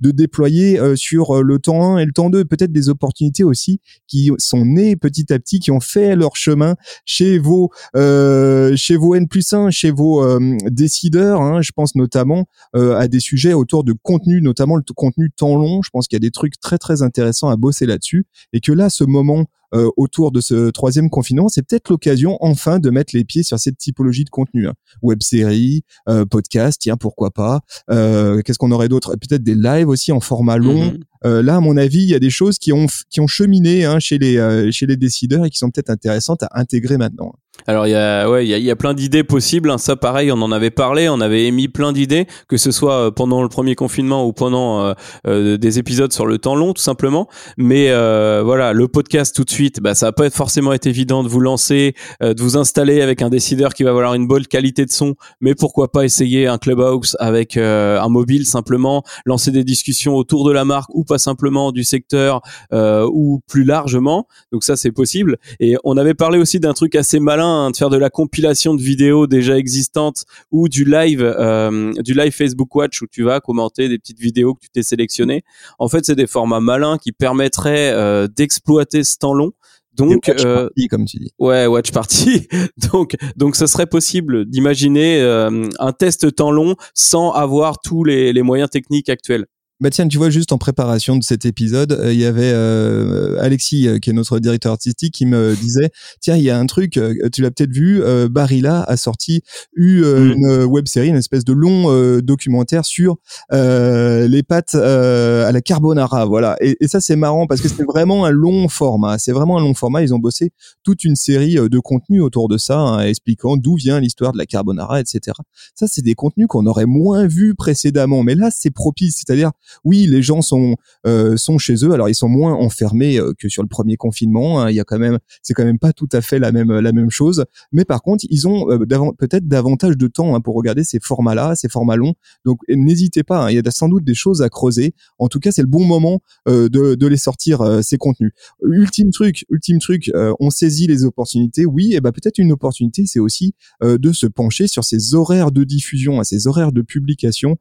de 0.00 0.10
déployer 0.10 0.78
euh, 0.78 0.96
sur 0.96 1.36
euh, 1.36 1.42
le 1.42 1.58
temps 1.58 1.96
1 1.96 1.98
et 1.98 2.04
le 2.04 2.12
temps 2.12 2.30
2. 2.30 2.44
Peut-être 2.44 2.72
des 2.72 2.88
opportunités 2.88 3.44
aussi 3.44 3.80
qui 4.06 4.30
sont 4.38 4.64
nées 4.64 4.96
petit 4.96 5.32
à 5.32 5.38
petit, 5.38 5.58
qui 5.58 5.70
ont 5.70 5.80
fait 5.80 6.16
leur 6.16 6.36
chemin 6.36 6.76
chez 7.04 7.38
vos, 7.38 7.70
euh, 7.96 8.76
chez 8.76 8.96
vos 8.96 9.14
N 9.14 9.28
plus 9.28 9.52
1, 9.52 9.70
chez 9.70 9.90
vos 9.90 10.22
décideurs. 10.70 11.40
Hein. 11.40 11.62
Je 11.62 11.72
pense 11.72 11.94
notamment 11.94 12.46
à 12.74 13.08
des 13.08 13.20
sujets 13.20 13.52
autour 13.52 13.84
de 13.84 13.94
contenu, 14.02 14.40
notamment 14.42 14.76
le 14.76 14.82
contenu 14.94 15.30
temps 15.30 15.56
long. 15.56 15.82
Je 15.82 15.90
pense 15.90 16.08
qu'il 16.08 16.16
y 16.16 16.20
a 16.20 16.26
des 16.26 16.30
trucs 16.30 16.60
très 16.60 16.78
très 16.78 17.02
intéressants 17.02 17.48
à 17.48 17.56
bosser 17.56 17.86
là-dessus 17.86 18.26
et 18.52 18.60
que 18.60 18.72
là, 18.72 18.90
ce 18.90 19.04
moment 19.04 19.46
euh, 19.74 19.90
autour 19.96 20.32
de 20.32 20.40
ce 20.40 20.70
troisième 20.70 21.10
confinement, 21.10 21.48
c'est 21.48 21.66
peut-être 21.66 21.88
l'occasion 21.88 22.36
enfin 22.40 22.78
de 22.78 22.90
mettre 22.90 23.14
les 23.16 23.24
pieds 23.24 23.42
sur 23.42 23.58
cette 23.58 23.78
typologie 23.78 24.24
de 24.24 24.30
contenu. 24.30 24.68
Hein. 24.68 24.74
Web 25.02 25.22
série, 25.22 25.84
euh, 26.08 26.24
podcast, 26.24 26.80
tiens 26.80 26.96
pourquoi 26.96 27.30
pas. 27.30 27.60
Euh, 27.90 28.42
Qu'est-ce 28.42 28.58
qu'on 28.58 28.72
aurait 28.72 28.88
d'autre? 28.88 29.16
Peut-être 29.16 29.42
des 29.42 29.54
lives 29.54 29.88
aussi 29.88 30.12
en 30.12 30.20
format 30.20 30.56
long. 30.56 30.94
Mhm. 31.24 31.40
là, 31.40 31.56
à 31.56 31.60
mon 31.60 31.76
avis, 31.76 32.02
il 32.02 32.10
y 32.10 32.14
a 32.14 32.18
des 32.18 32.30
choses 32.30 32.58
qui 32.58 32.72
ont 32.72 32.86
qui 33.10 33.20
ont 33.20 33.26
cheminé 33.26 33.84
hein, 33.84 33.98
chez 33.98 34.18
les 34.18 34.70
chez 34.72 34.86
les 34.86 34.96
décideurs 34.96 35.44
et 35.44 35.50
qui 35.50 35.58
sont 35.58 35.70
peut-être 35.70 35.90
intéressantes 35.90 36.42
à 36.42 36.48
intégrer 36.54 36.96
maintenant. 36.96 37.32
Alors 37.66 37.86
il 37.86 37.90
y 37.90 37.94
a 37.94 38.28
ouais 38.28 38.44
il 38.44 38.48
y 38.48 38.54
a, 38.54 38.58
y 38.58 38.70
a, 38.70 38.76
plein 38.76 38.94
d'idées 38.94 39.22
possibles. 39.22 39.70
Hein. 39.70 39.78
Ça 39.78 39.94
pareil, 39.94 40.32
on 40.32 40.40
en 40.42 40.50
avait 40.50 40.70
parlé, 40.70 41.08
on 41.08 41.20
avait 41.20 41.44
émis 41.44 41.68
plein 41.68 41.92
d'idées, 41.92 42.26
que 42.48 42.56
ce 42.56 42.72
soit 42.72 42.94
euh, 42.94 43.10
pendant 43.10 43.42
le 43.42 43.48
premier 43.48 43.74
confinement 43.74 44.26
ou 44.26 44.32
pendant 44.32 44.80
euh, 44.80 44.94
euh, 45.26 45.56
des 45.58 45.78
épisodes 45.78 46.12
sur 46.12 46.26
le 46.26 46.38
temps 46.38 46.56
long, 46.56 46.72
tout 46.72 46.82
simplement. 46.82 47.28
Mais 47.56 47.90
euh, 47.90 48.42
voilà, 48.44 48.72
le 48.72 48.88
podcast 48.88 49.36
tout 49.36 49.44
de 49.44 49.50
suite, 49.50 49.80
bah 49.80 49.94
ça 49.94 50.06
va 50.06 50.12
pas 50.12 50.26
être 50.26 50.34
forcément 50.34 50.72
être 50.72 50.86
évident 50.86 51.22
de 51.22 51.28
vous 51.28 51.40
lancer, 51.40 51.94
de 52.20 52.42
vous 52.42 52.56
installer 52.56 53.00
avec 53.00 53.22
un 53.22 53.28
décideur 53.28 53.74
qui 53.74 53.84
va 53.84 53.90
avoir 53.90 54.14
une 54.14 54.26
bonne 54.26 54.46
qualité 54.46 54.84
de 54.84 54.90
son. 54.90 55.14
Mais 55.40 55.54
pourquoi 55.54 55.92
pas 55.92 56.04
essayer 56.04 56.46
un 56.46 56.58
clubhouse 56.58 57.16
avec 57.20 57.56
un 57.56 58.08
mobile 58.08 58.46
simplement, 58.46 59.04
lancer 59.24 59.50
des 59.50 59.64
discussions 59.64 60.16
autour 60.16 60.44
de 60.46 60.52
la 60.52 60.64
marque 60.64 60.90
ou 60.94 61.04
pas 61.12 61.18
simplement 61.18 61.72
du 61.72 61.84
secteur 61.84 62.40
ou 62.72 63.40
plus 63.46 63.64
largement. 63.64 64.26
Donc 64.52 64.64
ça 64.64 64.76
c'est 64.76 64.92
possible. 64.92 65.36
Et 65.60 65.76
on 65.84 65.96
avait 65.96 66.14
parlé 66.14 66.38
aussi 66.38 66.58
d'un 66.60 66.72
truc 66.72 66.94
assez 66.94 67.20
malin 67.20 67.52
Hein, 67.52 67.70
de 67.70 67.76
faire 67.76 67.90
de 67.90 67.96
la 67.96 68.10
compilation 68.10 68.74
de 68.74 68.82
vidéos 68.82 69.26
déjà 69.26 69.56
existantes 69.56 70.24
ou 70.50 70.68
du 70.68 70.84
live, 70.84 71.22
euh, 71.22 71.92
du 72.02 72.14
live 72.14 72.32
Facebook 72.32 72.74
Watch 72.74 73.02
où 73.02 73.06
tu 73.06 73.22
vas 73.22 73.40
commenter 73.40 73.88
des 73.88 73.98
petites 73.98 74.18
vidéos 74.18 74.54
que 74.54 74.60
tu 74.60 74.70
t'es 74.70 74.82
sélectionnées. 74.82 75.42
En 75.78 75.88
fait, 75.88 76.04
c'est 76.04 76.14
des 76.14 76.26
formats 76.26 76.60
malins 76.60 76.98
qui 76.98 77.12
permettraient 77.12 77.92
euh, 77.92 78.28
d'exploiter 78.28 79.04
ce 79.04 79.18
temps 79.18 79.34
long. 79.34 79.52
Donc, 79.94 80.26
watch 80.26 80.44
euh, 80.44 80.64
party, 80.64 80.88
comme 80.88 81.04
tu 81.04 81.18
dis. 81.18 81.32
Ouais, 81.38 81.66
watch 81.66 81.92
party. 81.92 82.48
donc, 82.92 83.14
donc, 83.36 83.56
ce 83.56 83.66
serait 83.66 83.86
possible 83.86 84.46
d'imaginer 84.46 85.20
un 85.20 85.92
test 85.92 86.34
temps 86.34 86.50
long 86.50 86.76
sans 86.94 87.32
avoir 87.32 87.80
tous 87.80 88.02
les 88.04 88.42
moyens 88.42 88.70
techniques 88.70 89.10
actuels. 89.10 89.46
Bah 89.82 89.90
tiens, 89.90 90.06
tu 90.06 90.16
vois, 90.16 90.30
juste 90.30 90.52
en 90.52 90.58
préparation 90.58 91.16
de 91.16 91.24
cet 91.24 91.44
épisode, 91.44 91.90
euh, 91.90 92.12
il 92.12 92.20
y 92.20 92.24
avait 92.24 92.52
euh, 92.54 93.36
Alexis, 93.40 93.88
euh, 93.88 93.98
qui 93.98 94.10
est 94.10 94.12
notre 94.12 94.38
directeur 94.38 94.70
artistique, 94.70 95.12
qui 95.12 95.26
me 95.26 95.56
disait, 95.60 95.90
tiens, 96.20 96.36
il 96.36 96.44
y 96.44 96.50
a 96.50 96.56
un 96.56 96.66
truc, 96.66 97.00
tu 97.32 97.42
l'as 97.42 97.50
peut-être 97.50 97.72
vu, 97.72 98.00
Barilla 98.30 98.84
a 98.84 98.96
sorti 98.96 99.42
mm. 99.76 99.82
une 99.82 100.64
web 100.66 100.86
série, 100.86 101.08
une 101.08 101.16
espèce 101.16 101.44
de 101.44 101.52
long 101.52 102.20
documentaire 102.20 102.84
sur 102.84 103.16
les 103.50 104.42
pâtes 104.46 104.76
à 104.76 105.50
la 105.50 105.60
carbonara, 105.60 106.26
voilà. 106.26 106.56
Et, 106.60 106.76
et 106.78 106.86
ça, 106.86 107.00
c'est 107.00 107.16
marrant 107.16 107.48
parce 107.48 107.60
que 107.60 107.68
c'est 107.68 107.82
vraiment 107.82 108.24
un 108.24 108.30
long 108.30 108.68
format. 108.68 109.18
C'est 109.18 109.32
vraiment 109.32 109.58
un 109.58 109.62
long 109.62 109.74
format. 109.74 110.02
Ils 110.02 110.14
ont 110.14 110.20
bossé 110.20 110.52
toute 110.84 111.02
une 111.02 111.16
série 111.16 111.54
de 111.56 111.78
contenus 111.80 112.22
autour 112.22 112.46
de 112.48 112.56
ça, 112.56 112.78
hein, 112.78 113.00
expliquant 113.00 113.56
d'où 113.56 113.74
vient 113.74 113.98
l'histoire 113.98 114.32
de 114.32 114.38
la 114.38 114.46
carbonara, 114.46 115.00
etc. 115.00 115.36
Ça, 115.74 115.88
c'est 115.88 116.02
des 116.02 116.14
contenus 116.14 116.46
qu'on 116.48 116.66
aurait 116.66 116.86
moins 116.86 117.26
vus 117.26 117.56
précédemment, 117.56 118.22
mais 118.22 118.36
là, 118.36 118.50
c'est 118.52 118.70
propice, 118.70 119.16
c'est-à-dire 119.16 119.50
oui, 119.84 120.06
les 120.06 120.22
gens 120.22 120.42
sont 120.42 120.76
euh, 121.06 121.36
sont 121.36 121.58
chez 121.58 121.74
eux. 121.84 121.92
Alors 121.92 122.08
ils 122.08 122.14
sont 122.14 122.28
moins 122.28 122.54
enfermés 122.54 123.18
euh, 123.18 123.32
que 123.38 123.48
sur 123.48 123.62
le 123.62 123.68
premier 123.68 123.96
confinement. 123.96 124.60
Hein. 124.60 124.70
Il 124.70 124.76
y 124.76 124.80
a 124.80 124.84
quand 124.84 124.98
même, 124.98 125.18
c'est 125.42 125.54
quand 125.54 125.64
même 125.64 125.78
pas 125.78 125.92
tout 125.92 126.08
à 126.12 126.20
fait 126.20 126.38
la 126.38 126.52
même 126.52 126.72
la 126.72 126.92
même 126.92 127.10
chose. 127.10 127.44
Mais 127.72 127.84
par 127.84 128.02
contre, 128.02 128.24
ils 128.30 128.46
ont 128.46 128.70
euh, 128.70 129.12
peut-être 129.18 129.48
davantage 129.48 129.96
de 129.96 130.06
temps 130.06 130.34
hein, 130.34 130.40
pour 130.40 130.54
regarder 130.54 130.84
ces 130.84 131.00
formats-là, 131.00 131.54
ces 131.54 131.68
formats 131.68 131.96
longs. 131.96 132.14
Donc 132.44 132.58
n'hésitez 132.68 133.22
pas. 133.22 133.46
Hein. 133.46 133.50
il 133.50 133.56
y 133.56 133.58
a 133.58 133.70
sans 133.70 133.88
doute 133.88 134.04
des 134.04 134.14
choses 134.14 134.42
à 134.42 134.48
creuser. 134.48 134.94
En 135.18 135.28
tout 135.28 135.40
cas, 135.40 135.50
c'est 135.50 135.62
le 135.62 135.68
bon 135.68 135.84
moment 135.84 136.20
de, 136.46 136.68
de 136.68 137.06
les 137.06 137.16
sortir 137.16 137.80
ces 137.82 137.96
contenus. 137.96 138.32
Ultime 138.62 139.10
truc, 139.10 139.44
ultime 139.50 139.78
truc. 139.78 140.10
on 140.40 140.50
saisit 140.50 140.86
les 140.86 141.04
opportunités. 141.04 141.64
Oui, 141.64 141.94
et 141.94 142.00
ben 142.00 142.12
peut-être 142.12 142.38
une 142.38 142.52
opportunité, 142.52 143.06
c'est 143.06 143.20
aussi 143.20 143.54
de 143.80 144.12
se 144.12 144.26
pencher 144.26 144.66
sur 144.66 144.84
ces 144.84 145.14
horaires 145.14 145.52
de 145.52 145.64
diffusion, 145.64 146.22
ces 146.22 146.46
horaires 146.46 146.72
de 146.72 146.82
publication. 146.82 147.56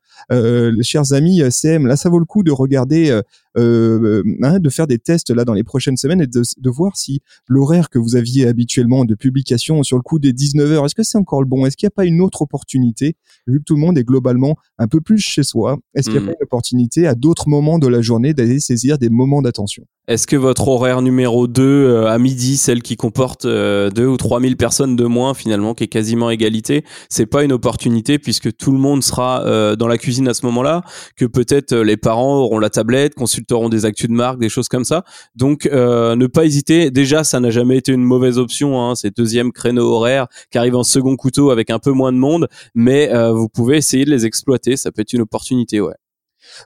chers 0.81 1.13
amis, 1.13 1.41
CM, 1.49 1.87
là 1.87 1.95
ça 2.01 2.09
vaut 2.09 2.19
le 2.19 2.25
coup 2.25 2.43
de 2.43 2.51
regarder 2.51 3.21
euh, 3.57 4.21
euh, 4.21 4.23
hein, 4.43 4.59
de 4.59 4.69
faire 4.69 4.87
des 4.87 4.97
tests 4.97 5.29
là 5.29 5.43
dans 5.43 5.53
les 5.53 5.63
prochaines 5.63 5.97
semaines 5.97 6.21
et 6.21 6.27
de, 6.27 6.41
de 6.57 6.69
voir 6.69 6.95
si 6.95 7.21
l'horaire 7.47 7.89
que 7.89 7.99
vous 7.99 8.15
aviez 8.15 8.47
habituellement 8.47 9.03
de 9.03 9.13
publication 9.13 9.83
sur 9.83 9.97
le 9.97 10.03
coup 10.03 10.19
des 10.19 10.31
19 10.31 10.71
heures, 10.71 10.85
est-ce 10.85 10.95
que 10.95 11.03
c'est 11.03 11.17
encore 11.17 11.41
le 11.41 11.47
bon? 11.47 11.65
Est-ce 11.65 11.75
qu'il 11.75 11.85
n'y 11.85 11.91
a 11.91 11.95
pas 11.95 12.05
une 12.05 12.21
autre 12.21 12.41
opportunité? 12.41 13.17
Vu 13.47 13.59
que 13.59 13.63
tout 13.65 13.75
le 13.75 13.81
monde 13.81 13.97
est 13.97 14.03
globalement 14.03 14.55
un 14.77 14.87
peu 14.87 15.01
plus 15.01 15.17
chez 15.17 15.43
soi 15.43 15.77
Est-ce 15.95 16.09
qu'il 16.09 16.19
n'y 16.19 16.25
a 16.25 16.27
pas 16.27 16.31
hmm. 16.31 16.39
une 16.39 16.45
opportunité 16.45 17.07
à 17.07 17.15
d'autres 17.15 17.49
moments 17.49 17.77
de 17.77 17.87
la 17.87 18.01
journée 18.01 18.33
d'aller 18.33 18.59
saisir 18.59 18.97
des 18.97 19.09
moments 19.09 19.41
d'attention? 19.41 19.83
Est-ce 20.07 20.27
que 20.27 20.35
votre 20.35 20.67
horaire 20.67 21.01
numéro 21.01 21.47
2 21.47 21.61
euh, 21.61 22.07
à 22.07 22.17
midi, 22.17 22.57
celle 22.57 22.81
qui 22.81 22.95
comporte 22.95 23.45
euh, 23.45 23.89
2 23.91 24.05
ou 24.05 24.17
3 24.17 24.41
000 24.41 24.55
personnes 24.55 24.95
de 24.95 25.05
moins 25.05 25.33
finalement, 25.33 25.73
qui 25.73 25.83
est 25.83 25.87
quasiment 25.87 26.29
égalité, 26.29 26.85
c'est 27.09 27.25
pas 27.25 27.43
une 27.43 27.51
opportunité 27.51 28.17
puisque 28.17 28.55
tout 28.55 28.71
le 28.71 28.77
monde 28.77 29.03
sera 29.03 29.75
dans 29.75 29.87
la 29.87 29.97
cuisine 29.97 30.27
à 30.27 30.33
ce 30.33 30.45
moment-là, 30.45 30.83
que 31.15 31.25
peut-être 31.25 31.75
les 31.75 31.97
parents 31.97 32.37
auront 32.37 32.59
la 32.59 32.69
tablette, 32.69 33.15
des 33.69 33.85
actus 33.85 34.09
de 34.09 34.13
marque, 34.13 34.39
des 34.39 34.49
choses 34.49 34.67
comme 34.67 34.83
ça. 34.83 35.03
Donc 35.35 35.65
euh, 35.65 36.15
ne 36.15 36.27
pas 36.27 36.45
hésiter. 36.45 36.91
Déjà, 36.91 37.23
ça 37.23 37.39
n'a 37.39 37.49
jamais 37.49 37.77
été 37.77 37.91
une 37.91 38.03
mauvaise 38.03 38.37
option. 38.37 38.81
Hein, 38.81 38.95
ces 38.95 39.11
deuxièmes 39.11 39.51
créneaux 39.51 39.91
horaires 39.93 40.27
qui 40.51 40.57
arrivent 40.57 40.75
en 40.75 40.83
second 40.83 41.15
couteau 41.15 41.51
avec 41.51 41.69
un 41.69 41.79
peu 41.79 41.91
moins 41.91 42.11
de 42.11 42.17
monde, 42.17 42.47
mais 42.75 43.09
euh, 43.13 43.31
vous 43.31 43.49
pouvez 43.49 43.77
essayer 43.77 44.05
de 44.05 44.11
les 44.11 44.25
exploiter. 44.25 44.77
Ça 44.77 44.91
peut 44.91 45.01
être 45.01 45.13
une 45.13 45.21
opportunité, 45.21 45.81
ouais. 45.81 46.00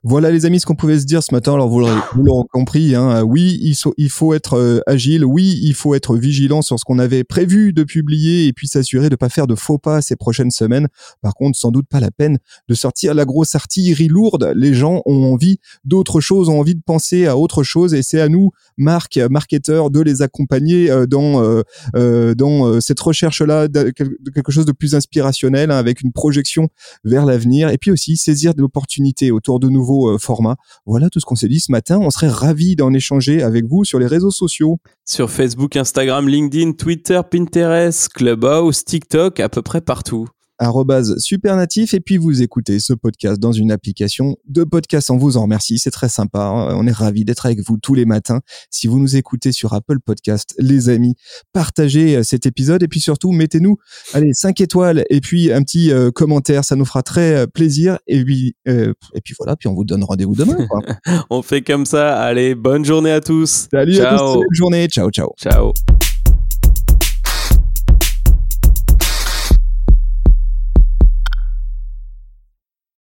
Voilà 0.04 0.32
les 0.32 0.46
amis 0.46 0.60
ce 0.60 0.66
qu'on 0.66 0.76
pouvait 0.76 1.00
se 1.00 1.06
dire 1.06 1.24
ce 1.24 1.34
matin. 1.34 1.54
Alors 1.54 1.70
vous 1.70 1.80
l'aurez 1.80 2.48
compris, 2.52 2.96
hein. 2.96 3.24
oui 3.24 3.60
il, 3.98 4.10
faut 4.10 4.34
être 4.34 4.58
euh, 4.58 4.80
agile, 4.88 5.26
oui 5.26 5.60
il 5.62 5.74
faut 5.74 5.96
être 5.96 6.16
vigilant 6.16 6.62
sur 6.62 6.80
ce 6.80 6.86
qu'on 6.86 7.00
avait 7.00 7.24
prévu 7.24 7.74
de 7.74 7.84
publier 7.84 8.48
et 8.48 8.54
puis 8.54 8.68
s'assurer 8.68 9.10
de 9.10 9.14
ne 9.14 9.18
pas 9.18 9.30
faire 9.30 9.48
de 9.48 9.56
faux 9.56 9.78
pas 9.78 10.02
ces 10.02 10.16
prochaines 10.16 10.52
semaines. 10.52 10.88
Par 11.22 11.34
contre 11.34 11.58
sans 11.58 11.72
doute 11.72 11.88
pas 11.90 12.00
la 12.00 12.12
peine 12.12 12.38
de 12.68 12.74
sortir 12.74 13.14
la 13.14 13.26
grosse 13.26 13.56
artillerie 13.56 14.08
lourde. 14.08 14.54
Les 14.56 14.74
gens 14.74 15.02
ont 15.06 15.34
envie 15.34 15.60
d'autre 15.84 16.20
chose, 16.20 16.50
ont 16.50 16.60
envie 16.60 16.76
de 16.76 16.82
penser 16.86 17.26
à 17.26 17.38
autre 17.38 17.64
chose 17.64 17.94
et 17.94 18.04
c'est 18.04 18.22
à 18.22 18.30
nous 18.30 18.52
marques, 18.78 19.20
marketeurs 19.30 19.90
de 19.90 20.02
les 20.02 20.22
accompagner 20.22 20.90
euh, 20.90 21.06
dans 21.06 21.64
euh, 21.96 22.80
cette 22.80 23.00
recherche 23.00 23.42
là 23.42 23.68
de 23.68 23.92
quelque 23.92 24.52
chose 24.52 24.66
de 24.66 24.72
plus 24.72 24.96
inspirationnel 24.96 25.72
hein, 25.72 25.78
avec 25.78 26.02
une 26.02 26.12
projection 26.12 26.70
vers 27.04 27.26
l'avenir 27.26 27.70
et 27.70 27.78
puis 27.78 27.92
aussi 27.92 28.18
saisir 28.18 28.54
de 28.54 28.62
l'opportunité 28.62 29.32
autour 29.32 29.60
de 29.60 29.65
nouveaux 29.70 30.10
euh, 30.10 30.18
formats. 30.18 30.56
Voilà 30.86 31.10
tout 31.10 31.20
ce 31.20 31.26
qu'on 31.26 31.36
s'est 31.36 31.48
dit 31.48 31.60
ce 31.60 31.72
matin. 31.72 32.00
On 32.00 32.10
serait 32.10 32.30
ravis 32.30 32.76
d'en 32.76 32.94
échanger 32.94 33.44
avec 33.44 33.66
vous 33.66 33.84
sur 33.84 34.00
les 34.00 34.08
réseaux 34.08 34.32
sociaux. 34.32 34.78
Sur 35.06 35.30
Facebook, 35.30 35.76
Instagram, 35.76 36.28
LinkedIn, 36.28 36.74
Twitter, 36.74 37.22
Pinterest, 37.30 38.10
Clubhouse, 38.10 38.84
TikTok, 38.86 39.40
à 39.40 39.50
peu 39.50 39.62
près 39.62 39.82
partout 39.82 40.28
supernatif 41.18 41.94
et 41.94 42.00
puis 42.00 42.18
vous 42.18 42.42
écoutez 42.42 42.80
ce 42.80 42.94
podcast 42.94 43.40
dans 43.40 43.52
une 43.52 43.72
application 43.72 44.38
de 44.48 44.64
podcast. 44.64 45.12
On 45.12 45.18
vous 45.18 45.38
en 45.38 45.44
remercie, 45.44 45.78
c'est 45.78 45.92
très 45.92 46.10
sympa. 46.10 46.40
Hein. 46.40 46.76
On 46.76 46.88
est 46.88 46.92
ravis 46.92 47.26
d'être 47.26 47.46
avec 47.46 47.60
vous 47.66 47.78
tous 47.78 47.94
les 47.94 48.06
matins. 48.06 48.42
Si 48.70 48.88
vous 48.88 49.00
nous 49.00 49.16
écoutez 49.16 49.52
sur 49.52 49.74
Apple 49.74 50.00
Podcast, 50.00 50.56
les 50.58 50.90
amis, 50.90 51.16
partagez 51.54 52.18
euh, 52.18 52.24
cet 52.24 52.46
épisode 52.46 52.84
et 52.84 52.88
puis 52.88 53.00
surtout 53.00 53.32
mettez-nous 53.32 53.78
allez 54.14 54.34
5 54.34 54.60
étoiles 54.62 55.04
et 55.10 55.22
puis 55.22 55.52
un 55.52 55.62
petit 55.64 55.92
euh, 55.92 56.12
commentaire, 56.12 56.64
ça 56.64 56.76
nous 56.76 56.86
fera 56.86 57.04
très 57.04 57.36
euh, 57.36 57.48
plaisir 57.48 57.98
et 58.08 58.24
puis 58.24 58.56
et 58.66 59.22
puis 59.24 59.36
voilà, 59.38 59.56
puis 59.56 59.68
on 59.68 59.74
vous 59.74 59.86
donne 59.86 60.04
rendez-vous 60.04 60.36
demain. 60.36 60.56
on 61.30 61.42
fait 61.42 61.62
comme 61.62 61.86
ça. 61.86 62.16
Allez, 62.22 62.56
bonne 62.56 62.86
journée 62.86 63.12
à 63.12 63.22
tous. 63.22 63.68
Salut 63.72 63.96
ciao. 63.96 64.16
à 64.16 64.18
tous, 64.18 64.34
bonne 64.36 64.54
journée. 64.54 64.88
Ciao 64.88 65.10
ciao. 65.12 65.34
Ciao. 65.38 65.74